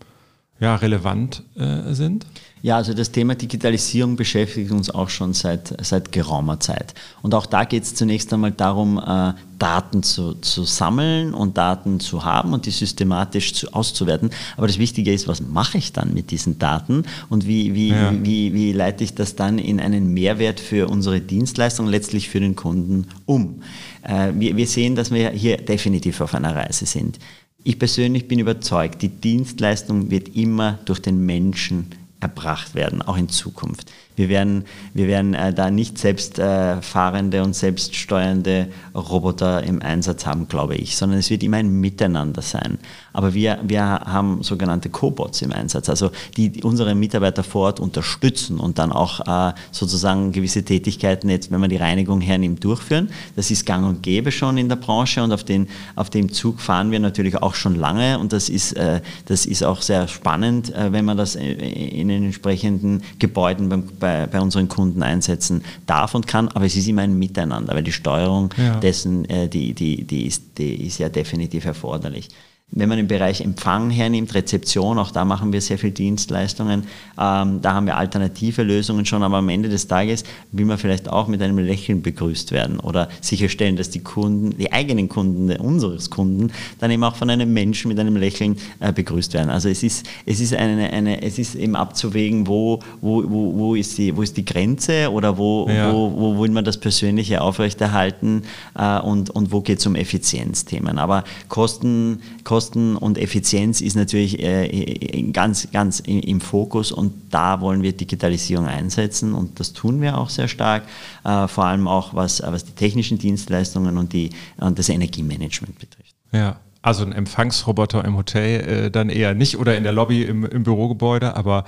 ja, 0.59 0.75
relevant 0.75 1.43
äh, 1.55 1.93
sind? 1.93 2.25
Ja, 2.63 2.77
also 2.77 2.93
das 2.93 3.11
Thema 3.11 3.35
Digitalisierung 3.35 4.15
beschäftigt 4.15 4.71
uns 4.71 4.89
auch 4.89 5.09
schon 5.09 5.33
seit, 5.33 5.75
seit 5.85 6.13
geraumer 6.13 6.61
Zeit. 6.61 6.93
Und 7.21 7.35
auch 7.35 7.45
da 7.45 7.65
geht 7.65 7.83
es 7.83 7.93
zunächst 7.93 8.31
einmal 8.31 8.51
darum, 8.51 8.97
äh, 9.05 9.33
Daten 9.59 10.01
zu, 10.01 10.35
zu 10.35 10.63
sammeln 10.63 11.33
und 11.33 11.57
Daten 11.57 11.99
zu 11.99 12.23
haben 12.23 12.53
und 12.53 12.65
die 12.65 12.71
systematisch 12.71 13.53
zu, 13.53 13.73
auszuwerten. 13.73 14.29
Aber 14.55 14.67
das 14.67 14.77
Wichtige 14.77 15.11
ist, 15.11 15.27
was 15.27 15.41
mache 15.41 15.77
ich 15.77 15.91
dann 15.91 16.13
mit 16.13 16.31
diesen 16.31 16.57
Daten 16.57 17.03
und 17.27 17.45
wie, 17.45 17.73
wie, 17.75 17.89
ja. 17.89 18.13
wie, 18.13 18.53
wie 18.53 18.71
leite 18.71 19.03
ich 19.03 19.13
das 19.13 19.35
dann 19.35 19.57
in 19.57 19.81
einen 19.81 20.13
Mehrwert 20.13 20.61
für 20.61 20.87
unsere 20.87 21.19
Dienstleistung, 21.19 21.87
letztlich 21.87 22.29
für 22.29 22.39
den 22.39 22.55
Kunden 22.55 23.07
um? 23.25 23.61
Äh, 24.03 24.33
wir, 24.35 24.55
wir 24.55 24.67
sehen, 24.67 24.95
dass 24.95 25.11
wir 25.11 25.31
hier 25.31 25.57
definitiv 25.57 26.21
auf 26.21 26.33
einer 26.33 26.55
Reise 26.55 26.85
sind. 26.85 27.19
Ich 27.63 27.79
persönlich 27.79 28.27
bin 28.27 28.39
überzeugt, 28.39 29.01
die 29.01 29.09
Dienstleistung 29.09 30.11
wird 30.11 30.35
immer 30.35 30.79
durch 30.85 30.99
den 30.99 31.25
Menschen 31.25 31.87
erbracht 32.23 32.73
werden, 32.73 33.01
auch 33.01 33.17
in 33.17 33.27
Zukunft. 33.27 33.91
Wir 34.15 34.29
werden, 34.29 34.65
wir 34.93 35.07
werden 35.07 35.33
äh, 35.33 35.53
da 35.53 35.71
nicht 35.71 35.97
selbstfahrende 35.97 37.37
äh, 37.37 37.41
und 37.41 37.55
selbststeuernde 37.55 38.67
Roboter 38.93 39.63
im 39.63 39.81
Einsatz 39.81 40.25
haben, 40.25 40.47
glaube 40.47 40.75
ich, 40.75 40.95
sondern 40.95 41.19
es 41.19 41.29
wird 41.29 41.43
immer 41.43 41.57
ein 41.57 41.79
Miteinander 41.81 42.41
sein. 42.41 42.77
Aber 43.11 43.33
wir, 43.33 43.59
wir 43.63 43.83
haben 43.83 44.43
sogenannte 44.43 44.89
Cobots 44.89 45.41
im 45.41 45.51
Einsatz, 45.51 45.89
also 45.89 46.11
die, 46.37 46.49
die 46.49 46.63
unsere 46.63 46.95
Mitarbeiter 46.95 47.43
vor 47.43 47.63
Ort 47.65 47.79
unterstützen 47.79 48.59
und 48.59 48.77
dann 48.77 48.91
auch 48.91 49.19
äh, 49.49 49.53
sozusagen 49.71 50.31
gewisse 50.31 50.63
Tätigkeiten, 50.63 51.29
jetzt 51.29 51.51
wenn 51.51 51.59
man 51.59 51.69
die 51.69 51.77
Reinigung 51.77 52.21
hernimmt, 52.21 52.63
durchführen. 52.63 53.09
Das 53.35 53.49
ist 53.51 53.65
gang 53.65 53.85
und 53.85 54.03
gäbe 54.03 54.31
schon 54.31 54.57
in 54.57 54.69
der 54.69 54.75
Branche 54.75 55.23
und 55.23 55.31
auf, 55.31 55.43
den, 55.43 55.67
auf 55.95 56.09
dem 56.09 56.31
Zug 56.31 56.59
fahren 56.59 56.91
wir 56.91 56.99
natürlich 56.99 57.41
auch 57.41 57.55
schon 57.55 57.75
lange 57.75 58.19
und 58.19 58.31
das 58.31 58.49
ist, 58.49 58.73
äh, 58.73 59.01
das 59.25 59.45
ist 59.45 59.63
auch 59.63 59.81
sehr 59.81 60.07
spannend, 60.07 60.73
äh, 60.73 60.91
wenn 60.91 61.05
man 61.05 61.17
das 61.17 61.35
in 61.35 62.09
den 62.13 62.25
entsprechenden 62.25 63.03
Gebäuden 63.19 63.69
beim 63.69 63.83
bei, 63.99 64.27
bei 64.27 64.39
unseren 64.39 64.67
Kunden 64.67 65.03
einsetzen 65.03 65.63
darf 65.85 66.15
und 66.15 66.27
kann, 66.27 66.47
aber 66.49 66.65
es 66.65 66.75
ist 66.75 66.87
immer 66.87 67.01
ein 67.01 67.17
Miteinander, 67.17 67.73
weil 67.73 67.83
die 67.83 67.91
Steuerung 67.91 68.53
ja. 68.57 68.79
dessen, 68.79 69.25
äh, 69.25 69.47
die, 69.47 69.73
die, 69.73 70.03
die, 70.03 70.25
ist, 70.25 70.57
die 70.57 70.85
ist 70.87 70.99
ja 70.99 71.09
definitiv 71.09 71.65
erforderlich. 71.65 72.29
Wenn 72.75 72.89
man 72.89 72.97
den 72.97 73.07
Bereich 73.07 73.41
Empfang 73.41 73.91
hernimmt, 73.91 74.33
Rezeption, 74.33 74.97
auch 74.97 75.11
da 75.11 75.25
machen 75.25 75.53
wir 75.53 75.61
sehr 75.61 75.77
viele 75.77 75.93
Dienstleistungen. 75.93 76.83
Ähm, 77.19 77.61
da 77.61 77.73
haben 77.73 77.85
wir 77.85 77.97
alternative 77.97 78.63
Lösungen 78.63 79.05
schon, 79.05 79.21
aber 79.21 79.37
am 79.37 79.49
Ende 79.49 79.69
des 79.69 79.87
Tages 79.87 80.23
will 80.51 80.65
man 80.65 80.79
vielleicht 80.79 81.07
auch 81.07 81.27
mit 81.27 81.41
einem 81.41 81.59
Lächeln 81.59 82.01
begrüßt 82.01 82.51
werden 82.51 82.79
oder 82.79 83.09
sicherstellen, 83.21 83.75
dass 83.75 83.91
die 83.91 83.99
Kunden, 83.99 84.57
die 84.57 84.71
eigenen 84.71 85.07
Kunden 85.07 85.51
unseres 85.57 86.09
Kunden, 86.09 86.51
dann 86.79 86.89
eben 86.89 87.03
auch 87.03 87.15
von 87.15 87.29
einem 87.29 87.53
Menschen 87.53 87.89
mit 87.89 87.99
einem 87.99 88.15
Lächeln 88.15 88.57
äh, 88.79 88.91
begrüßt 88.91 89.33
werden. 89.33 89.49
Also 89.49 89.69
es 89.69 89.83
ist, 89.83 90.07
es 90.25 90.39
ist, 90.39 90.55
eine, 90.55 90.91
eine, 90.91 91.21
es 91.21 91.37
ist 91.37 91.53
eben 91.53 91.75
abzuwägen, 91.75 92.47
wo, 92.47 92.79
wo, 93.01 93.23
wo, 93.29 93.53
wo, 93.55 93.75
ist, 93.75 93.97
die, 93.99 94.15
wo 94.17 94.23
ist 94.23 94.35
die 94.35 94.45
Grenze 94.45 95.11
oder 95.11 95.37
wo, 95.37 95.67
ja. 95.69 95.93
wo, 95.93 96.11
wo 96.15 96.41
will 96.41 96.49
man 96.49 96.65
das 96.65 96.77
Persönliche 96.77 97.41
aufrechterhalten 97.41 98.43
äh, 98.75 98.99
und, 98.99 99.29
und 99.29 99.51
wo 99.51 99.61
geht 99.61 99.77
es 99.77 99.85
um 99.85 99.95
Effizienzthemen. 99.95 100.97
Aber 100.97 101.23
Kosten, 101.49 102.21
Kosten 102.43 102.62
Kosten 102.63 102.95
und 102.95 103.17
Effizienz 103.17 103.81
ist 103.81 103.95
natürlich 103.95 104.41
äh, 104.41 105.21
ganz, 105.33 105.69
ganz 105.73 105.99
im 105.99 106.39
Fokus 106.39 106.93
und 106.93 107.11
da 107.29 107.59
wollen 107.59 107.81
wir 107.81 107.91
Digitalisierung 107.91 108.67
einsetzen 108.67 109.33
und 109.33 109.59
das 109.59 109.73
tun 109.73 109.99
wir 109.99 110.17
auch 110.17 110.29
sehr 110.29 110.47
stark, 110.47 110.83
äh, 111.25 111.49
vor 111.49 111.65
allem 111.65 111.89
auch 111.89 112.13
was, 112.13 112.41
was 112.41 112.63
die 112.63 112.71
technischen 112.71 113.17
Dienstleistungen 113.17 113.97
und, 113.97 114.13
die, 114.13 114.29
und 114.57 114.79
das 114.79 114.87
Energiemanagement 114.87 115.77
betrifft. 115.77 116.15
Ja. 116.31 116.55
Also 116.81 117.05
ein 117.05 117.13
Empfangsroboter 117.13 118.03
im 118.03 118.17
Hotel 118.17 118.85
äh, 118.85 118.91
dann 118.91 119.09
eher 119.09 119.33
nicht 119.33 119.57
oder 119.57 119.77
in 119.77 119.83
der 119.83 119.93
Lobby 119.93 120.23
im, 120.23 120.45
im 120.45 120.63
Bürogebäude, 120.63 121.33
aber 121.33 121.63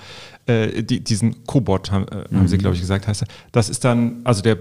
äh, 0.46 0.84
die, 0.84 1.02
diesen 1.02 1.46
Cobot 1.46 1.90
haben, 1.92 2.06
äh, 2.08 2.26
haben 2.34 2.42
mhm. 2.42 2.48
Sie, 2.50 2.58
glaube 2.58 2.76
ich, 2.76 2.82
gesagt, 2.82 3.08
heißt 3.08 3.24
er. 3.24 3.28
Das 3.54 3.70
ist 3.70 3.86
dann, 3.86 4.22
also 4.26 4.42
der 4.42 4.58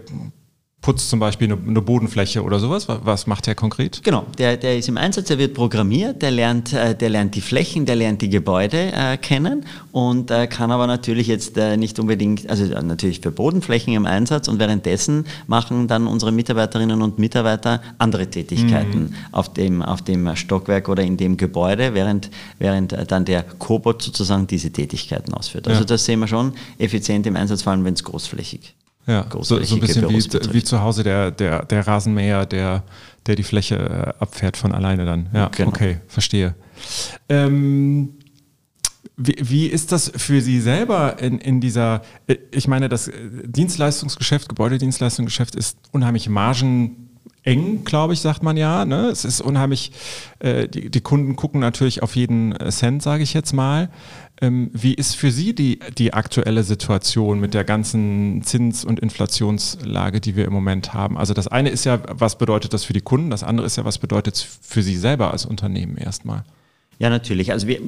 putzt 0.84 1.08
zum 1.08 1.18
Beispiel 1.18 1.50
eine, 1.50 1.58
eine, 1.66 1.80
Bodenfläche 1.80 2.42
oder 2.42 2.58
sowas? 2.58 2.86
Was 2.88 3.26
macht 3.26 3.46
der 3.46 3.54
konkret? 3.54 4.02
Genau, 4.04 4.26
der, 4.36 4.58
der 4.58 4.76
ist 4.76 4.86
im 4.86 4.98
Einsatz, 4.98 5.28
der 5.28 5.38
wird 5.38 5.54
programmiert, 5.54 6.20
der 6.20 6.30
lernt, 6.30 6.74
äh, 6.74 6.94
der 6.94 7.08
lernt 7.08 7.34
die 7.34 7.40
Flächen, 7.40 7.86
der 7.86 7.96
lernt 7.96 8.20
die 8.20 8.28
Gebäude 8.28 8.92
äh, 8.92 9.16
kennen 9.16 9.64
und 9.92 10.30
äh, 10.30 10.46
kann 10.46 10.70
aber 10.70 10.86
natürlich 10.86 11.26
jetzt 11.26 11.56
äh, 11.56 11.78
nicht 11.78 11.98
unbedingt, 11.98 12.50
also 12.50 12.64
äh, 12.64 12.82
natürlich 12.82 13.20
für 13.20 13.30
Bodenflächen 13.30 13.94
im 13.94 14.04
Einsatz 14.04 14.46
und 14.46 14.58
währenddessen 14.58 15.24
machen 15.46 15.88
dann 15.88 16.06
unsere 16.06 16.32
Mitarbeiterinnen 16.32 17.00
und 17.00 17.18
Mitarbeiter 17.18 17.80
andere 17.96 18.28
Tätigkeiten 18.28 19.04
mhm. 19.04 19.14
auf, 19.32 19.54
dem, 19.54 19.80
auf 19.80 20.02
dem 20.02 20.36
Stockwerk 20.36 20.90
oder 20.90 21.02
in 21.02 21.16
dem 21.16 21.38
Gebäude, 21.38 21.94
während, 21.94 22.28
während 22.58 22.92
äh, 22.92 23.06
dann 23.06 23.24
der 23.24 23.42
Cobot 23.42 24.02
sozusagen 24.02 24.46
diese 24.46 24.70
Tätigkeiten 24.70 25.32
ausführt. 25.32 25.66
Also 25.66 25.80
ja. 25.80 25.86
das 25.86 26.04
sehen 26.04 26.20
wir 26.20 26.28
schon 26.28 26.52
effizient 26.76 27.26
im 27.26 27.36
Einsatz, 27.36 27.62
vor 27.62 27.72
allem 27.72 27.86
wenn 27.86 27.94
es 27.94 28.04
großflächig 28.04 28.60
ist. 28.60 28.84
Ja, 29.06 29.26
so, 29.40 29.62
so 29.62 29.74
ein 29.74 29.80
bisschen 29.80 30.08
wie, 30.08 30.54
wie 30.54 30.64
zu 30.64 30.80
Hause 30.80 31.02
der, 31.02 31.30
der, 31.30 31.64
der 31.66 31.86
Rasenmäher, 31.86 32.46
der, 32.46 32.84
der 33.26 33.36
die 33.36 33.42
Fläche 33.42 33.76
äh, 33.76 34.22
abfährt 34.22 34.56
von 34.56 34.72
alleine 34.72 35.04
dann. 35.04 35.28
Ja, 35.34 35.48
genau. 35.48 35.68
okay, 35.68 35.98
verstehe. 36.08 36.54
Ähm, 37.28 38.14
wie, 39.16 39.36
wie 39.40 39.66
ist 39.66 39.92
das 39.92 40.10
für 40.16 40.40
Sie 40.40 40.60
selber 40.60 41.18
in, 41.20 41.38
in 41.38 41.60
dieser, 41.60 42.02
äh, 42.26 42.36
ich 42.50 42.66
meine, 42.66 42.88
das 42.88 43.10
Dienstleistungsgeschäft, 43.44 44.48
Gebäudedienstleistungsgeschäft 44.48 45.54
ist 45.54 45.78
unheimlich 45.92 46.28
margeneng, 46.28 47.84
glaube 47.84 48.14
ich, 48.14 48.20
sagt 48.20 48.42
man 48.42 48.56
ja. 48.56 48.86
Ne? 48.86 49.08
Es 49.08 49.24
ist 49.24 49.40
unheimlich, 49.42 49.92
äh, 50.38 50.66
die, 50.66 50.90
die 50.90 51.00
Kunden 51.00 51.36
gucken 51.36 51.60
natürlich 51.60 52.02
auf 52.02 52.16
jeden 52.16 52.54
Cent, 52.70 53.02
sage 53.02 53.22
ich 53.22 53.34
jetzt 53.34 53.52
mal. 53.52 53.90
Ähm, 54.44 54.70
wie 54.74 54.92
ist 54.92 55.16
für 55.16 55.30
Sie 55.30 55.54
die, 55.54 55.78
die 55.96 56.12
aktuelle 56.12 56.64
Situation 56.64 57.40
mit 57.40 57.54
der 57.54 57.64
ganzen 57.64 58.42
Zins- 58.42 58.84
und 58.84 59.00
Inflationslage, 59.00 60.20
die 60.20 60.36
wir 60.36 60.44
im 60.44 60.52
Moment 60.52 60.92
haben? 60.92 61.16
Also 61.16 61.32
das 61.32 61.48
eine 61.48 61.70
ist 61.70 61.84
ja, 61.84 62.00
was 62.08 62.36
bedeutet 62.36 62.74
das 62.74 62.84
für 62.84 62.92
die 62.92 63.00
Kunden? 63.00 63.30
Das 63.30 63.42
andere 63.42 63.66
ist 63.66 63.76
ja, 63.76 63.84
was 63.84 63.98
bedeutet 63.98 64.34
es 64.34 64.42
für 64.42 64.82
Sie 64.82 64.96
selber 64.96 65.30
als 65.30 65.46
Unternehmen 65.46 65.96
erstmal? 65.96 66.44
Ja, 66.98 67.10
natürlich. 67.10 67.50
Also 67.50 67.66
wir, 67.66 67.78
äh, 67.78 67.80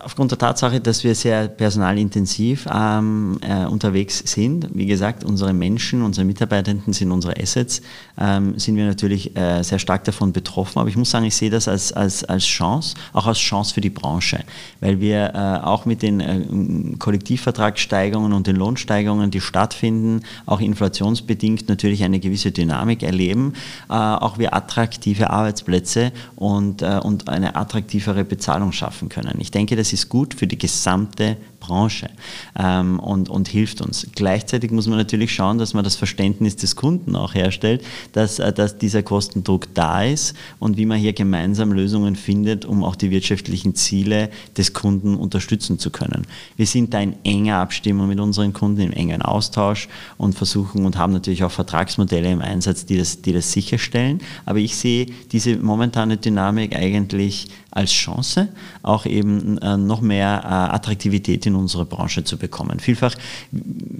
aufgrund 0.00 0.32
der 0.32 0.38
Tatsache, 0.38 0.80
dass 0.80 1.04
wir 1.04 1.14
sehr 1.14 1.46
personalintensiv 1.46 2.66
ähm, 2.72 3.38
äh, 3.40 3.66
unterwegs 3.66 4.22
sind, 4.26 4.68
wie 4.74 4.86
gesagt, 4.86 5.22
unsere 5.22 5.52
Menschen, 5.52 6.02
unsere 6.02 6.24
Mitarbeitenden 6.24 6.92
sind 6.92 7.12
unsere 7.12 7.40
Assets, 7.40 7.82
ähm, 8.18 8.58
sind 8.58 8.76
wir 8.76 8.86
natürlich 8.86 9.36
äh, 9.36 9.62
sehr 9.62 9.78
stark 9.78 10.02
davon 10.04 10.32
betroffen. 10.32 10.80
Aber 10.80 10.88
ich 10.88 10.96
muss 10.96 11.10
sagen, 11.10 11.24
ich 11.24 11.36
sehe 11.36 11.50
das 11.50 11.68
als, 11.68 11.92
als, 11.92 12.24
als 12.24 12.44
Chance, 12.44 12.96
auch 13.12 13.26
als 13.26 13.38
Chance 13.38 13.74
für 13.74 13.80
die 13.80 13.90
Branche, 13.90 14.40
weil 14.80 15.00
wir 15.00 15.32
äh, 15.34 15.64
auch 15.64 15.84
mit 15.84 16.02
den 16.02 16.20
äh, 16.20 16.96
Kollektivvertragssteigerungen 16.98 18.32
und 18.32 18.48
den 18.48 18.56
Lohnsteigerungen, 18.56 19.30
die 19.30 19.40
stattfinden, 19.40 20.22
auch 20.46 20.60
inflationsbedingt 20.60 21.68
natürlich 21.68 22.02
eine 22.02 22.18
gewisse 22.18 22.50
Dynamik 22.50 23.04
erleben, 23.04 23.52
äh, 23.88 23.92
auch 23.92 24.38
wir 24.38 24.52
attraktive 24.52 25.30
Arbeitsplätze 25.30 26.12
und, 26.34 26.82
und 26.82 27.28
eine 27.28 27.56
attraktive 27.56 28.15
faire 28.16 28.24
Bezahlung 28.24 28.72
schaffen 28.72 29.08
können. 29.08 29.36
Ich 29.40 29.50
denke, 29.50 29.76
das 29.76 29.92
ist 29.92 30.08
gut 30.08 30.34
für 30.34 30.46
die 30.46 30.58
gesamte 30.58 31.36
Branche 31.60 32.10
ähm, 32.58 32.98
und, 32.98 33.28
und 33.28 33.48
hilft 33.48 33.80
uns. 33.80 34.06
Gleichzeitig 34.14 34.70
muss 34.70 34.86
man 34.86 34.98
natürlich 34.98 35.32
schauen, 35.32 35.58
dass 35.58 35.74
man 35.74 35.84
das 35.84 35.96
Verständnis 35.96 36.56
des 36.56 36.76
Kunden 36.76 37.16
auch 37.16 37.34
herstellt, 37.34 37.84
dass, 38.12 38.38
äh, 38.38 38.52
dass 38.52 38.78
dieser 38.78 39.02
Kostendruck 39.02 39.72
da 39.74 40.04
ist 40.04 40.34
und 40.58 40.76
wie 40.76 40.86
man 40.86 40.98
hier 40.98 41.12
gemeinsam 41.12 41.72
Lösungen 41.72 42.16
findet, 42.16 42.64
um 42.64 42.84
auch 42.84 42.96
die 42.96 43.10
wirtschaftlichen 43.10 43.74
Ziele 43.74 44.30
des 44.56 44.72
Kunden 44.72 45.16
unterstützen 45.16 45.78
zu 45.78 45.90
können. 45.90 46.26
Wir 46.56 46.66
sind 46.66 46.94
da 46.94 47.00
in 47.00 47.14
enger 47.24 47.58
Abstimmung 47.58 48.08
mit 48.08 48.20
unseren 48.20 48.52
Kunden, 48.52 48.80
im 48.80 48.92
engen 48.92 49.22
Austausch 49.22 49.88
und 50.18 50.34
versuchen 50.34 50.84
und 50.84 50.96
haben 50.96 51.12
natürlich 51.12 51.44
auch 51.44 51.50
Vertragsmodelle 51.50 52.30
im 52.30 52.40
Einsatz, 52.40 52.86
die 52.86 52.98
das, 52.98 53.22
die 53.22 53.32
das 53.32 53.52
sicherstellen. 53.52 54.20
Aber 54.44 54.58
ich 54.58 54.76
sehe 54.76 55.06
diese 55.32 55.56
momentane 55.56 56.16
Dynamik 56.16 56.76
eigentlich 56.76 57.48
als 57.76 57.92
Chance, 57.92 58.48
auch 58.82 59.04
eben 59.04 59.58
äh, 59.58 59.76
noch 59.76 60.00
mehr 60.00 60.40
äh, 60.42 60.74
Attraktivität 60.74 61.44
in 61.46 61.54
unsere 61.54 61.84
Branche 61.84 62.24
zu 62.24 62.36
bekommen. 62.36 62.80
Vielfach 62.80 63.14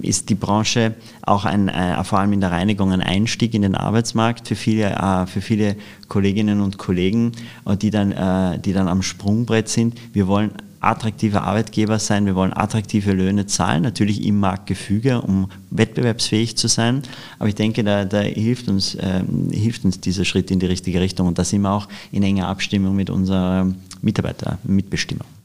ist 0.01 0.29
die 0.29 0.35
Branche 0.35 0.95
auch 1.21 1.45
ein, 1.45 1.69
äh, 1.69 2.03
vor 2.03 2.19
allem 2.19 2.33
in 2.33 2.41
der 2.41 2.51
Reinigung 2.51 2.91
ein 2.91 3.01
Einstieg 3.01 3.53
in 3.53 3.61
den 3.61 3.75
Arbeitsmarkt 3.75 4.47
für 4.47 4.55
viele, 4.55 4.91
äh, 4.91 5.25
für 5.25 5.41
viele 5.41 5.75
Kolleginnen 6.07 6.61
und 6.61 6.77
Kollegen, 6.77 7.31
äh, 7.65 7.75
die 7.77 7.89
dann, 7.89 8.11
äh, 8.11 8.59
die 8.59 8.73
dann 8.73 8.87
am 8.87 9.01
Sprungbrett 9.01 9.69
sind. 9.69 9.95
Wir 10.13 10.27
wollen 10.27 10.51
attraktive 10.79 11.41
Arbeitgeber 11.41 11.99
sein, 11.99 12.25
wir 12.25 12.35
wollen 12.35 12.53
attraktive 12.53 13.13
Löhne 13.13 13.45
zahlen, 13.45 13.83
natürlich 13.83 14.23
im 14.23 14.39
Marktgefüge, 14.39 15.21
um 15.21 15.49
wettbewerbsfähig 15.71 16.57
zu 16.57 16.67
sein. 16.67 17.03
Aber 17.39 17.49
ich 17.49 17.55
denke, 17.55 17.83
da, 17.83 18.05
da 18.05 18.21
hilft, 18.21 18.67
uns, 18.69 18.95
äh, 18.95 19.23
hilft 19.51 19.85
uns 19.85 19.99
dieser 19.99 20.25
Schritt 20.25 20.51
in 20.51 20.59
die 20.59 20.65
richtige 20.65 21.01
Richtung 21.01 21.27
und 21.27 21.37
da 21.37 21.43
sind 21.43 21.61
wir 21.61 21.71
auch 21.71 21.87
in 22.11 22.23
enger 22.23 22.47
Abstimmung 22.47 22.95
mit 22.95 23.09
unserer 23.09 23.67
Mitarbeitermitbestimmung. 24.01 25.27
Mhm. 25.27 25.36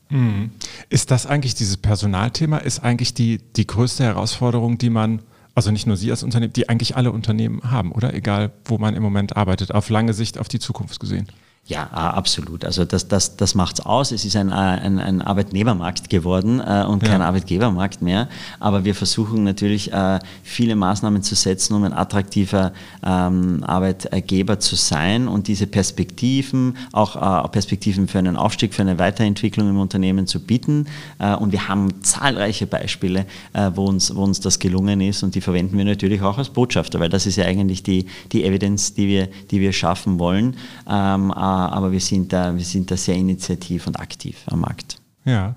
Ist 0.88 1.11
das 1.11 1.27
eigentlich 1.27 1.55
dieses 1.55 1.77
Personalthema, 1.77 2.59
ist 2.59 2.81
eigentlich 2.81 3.14
die, 3.14 3.38
die 3.57 3.66
größte 3.66 4.05
Herausforderung, 4.05 4.79
die 4.79 4.90
man, 4.90 5.22
also 5.55 5.70
nicht 5.70 5.87
nur 5.87 5.96
Sie 5.96 6.11
als 6.11 6.22
Unternehmen, 6.22 6.53
die 6.53 6.68
eigentlich 6.68 6.96
alle 6.96 7.12
Unternehmen 7.12 7.62
haben, 7.70 7.92
oder? 7.92 8.14
Egal, 8.14 8.53
wo 8.64 8.79
man 8.79 8.94
im 8.94 9.03
Moment 9.03 9.37
arbeitet, 9.37 9.72
auf 9.72 9.88
lange 9.88 10.12
Sicht, 10.12 10.38
auf 10.38 10.48
die 10.48 10.59
Zukunft 10.59 11.01
gesehen. 11.01 11.29
Ja, 11.68 11.85
absolut. 11.85 12.64
Also 12.64 12.85
das, 12.85 13.07
das, 13.07 13.37
das 13.37 13.55
macht 13.55 13.79
es 13.79 13.87
aus. 13.87 14.11
Es 14.11 14.25
ist 14.25 14.35
ein, 14.35 14.53
ein, 14.53 14.98
ein 14.98 15.22
Arbeitnehmermarkt 15.22 16.11
geworden 16.11 16.59
äh, 16.59 16.85
und 16.85 17.05
kein 17.05 17.20
ja. 17.20 17.27
Arbeitgebermarkt 17.29 18.03
mehr. 18.03 18.29
Aber 18.59 18.85
wir 18.85 18.96
versuchen 18.96 19.44
natürlich 19.44 19.92
äh, 19.92 20.18
viele 20.42 20.75
Maßnahmen 20.75 21.22
zu 21.22 21.37
setzen, 21.37 21.75
um 21.75 21.85
ein 21.85 21.92
attraktiver 21.92 22.72
ähm, 23.05 23.62
Arbeitgeber 23.64 24.59
zu 24.59 24.75
sein 24.75 25.29
und 25.29 25.46
diese 25.46 25.68
Perspektiven, 25.68 26.77
auch 26.90 27.44
äh, 27.44 27.48
Perspektiven 27.48 28.09
für 28.09 28.18
einen 28.18 28.37
Aufstieg, 28.37 28.75
für 28.75 28.83
eine 28.83 28.98
Weiterentwicklung 28.98 29.70
im 29.70 29.79
Unternehmen 29.79 30.27
zu 30.27 30.40
bieten. 30.40 30.88
Äh, 31.20 31.37
und 31.37 31.53
wir 31.53 31.68
haben 31.68 32.03
zahlreiche 32.03 32.66
Beispiele, 32.66 33.25
äh, 33.53 33.70
wo, 33.72 33.85
uns, 33.85 34.12
wo 34.16 34.25
uns 34.25 34.40
das 34.40 34.59
gelungen 34.59 35.01
ist 35.01 35.22
und 35.22 35.37
die 35.37 35.40
verwenden 35.40 35.79
wir 35.79 35.85
natürlich 35.85 36.22
auch 36.22 36.38
als 36.38 36.48
Botschafter, 36.48 36.98
weil 36.98 37.09
das 37.09 37.25
ist 37.25 37.37
ja 37.37 37.44
eigentlich 37.44 37.85
die, 37.85 38.07
die 38.33 38.42
Evidenz, 38.42 38.94
die 38.94 39.07
wir, 39.07 39.29
die 39.53 39.61
wir 39.61 39.72
schaffen 39.72 40.18
wollen. 40.18 40.57
Ähm, 40.90 41.33
aber 41.53 41.93
wir 41.93 42.01
sind, 42.01 42.33
da, 42.33 42.55
wir 42.57 42.65
sind 42.65 42.91
da 42.91 42.97
sehr 42.97 43.17
initiativ 43.17 43.87
und 43.87 43.99
aktiv 43.99 44.38
am 44.47 44.61
Markt. 44.61 44.97
Ja. 45.25 45.55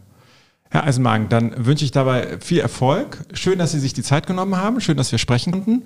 Herr 0.69 0.83
Eisenmagen, 0.83 1.29
dann 1.29 1.65
wünsche 1.65 1.85
ich 1.85 1.91
dabei 1.91 2.39
viel 2.39 2.59
Erfolg. 2.59 3.25
Schön, 3.33 3.59
dass 3.59 3.71
Sie 3.71 3.79
sich 3.79 3.93
die 3.93 4.03
Zeit 4.03 4.27
genommen 4.27 4.57
haben. 4.57 4.81
Schön, 4.81 4.97
dass 4.97 5.11
wir 5.11 5.19
sprechen 5.19 5.53
konnten. 5.53 5.83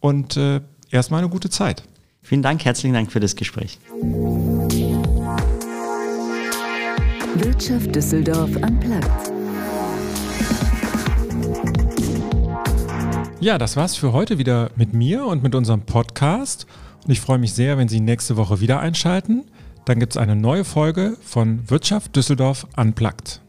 Und 0.00 0.36
äh, 0.36 0.60
erstmal 0.90 1.18
eine 1.20 1.28
gute 1.28 1.50
Zeit. 1.50 1.82
Vielen 2.22 2.42
Dank, 2.42 2.64
herzlichen 2.64 2.94
Dank 2.94 3.10
für 3.10 3.20
das 3.20 3.36
Gespräch. 3.36 3.78
Wirtschaft 7.34 7.94
Düsseldorf 7.94 8.50
am 8.62 8.78
Platz. 8.80 9.32
Ja, 13.40 13.56
das 13.56 13.76
war's 13.76 13.94
für 13.94 14.12
heute 14.12 14.38
wieder 14.38 14.70
mit 14.74 14.92
mir 14.92 15.24
und 15.24 15.42
mit 15.42 15.54
unserem 15.54 15.82
Podcast. 15.82 16.66
Ich 17.10 17.22
freue 17.22 17.38
mich 17.38 17.54
sehr, 17.54 17.78
wenn 17.78 17.88
Sie 17.88 18.00
nächste 18.00 18.36
Woche 18.36 18.60
wieder 18.60 18.80
einschalten. 18.80 19.46
Dann 19.86 19.98
gibt 19.98 20.12
es 20.12 20.16
eine 20.18 20.36
neue 20.36 20.62
Folge 20.62 21.16
von 21.22 21.70
Wirtschaft 21.70 22.14
Düsseldorf 22.14 22.66
Unplugged. 22.76 23.40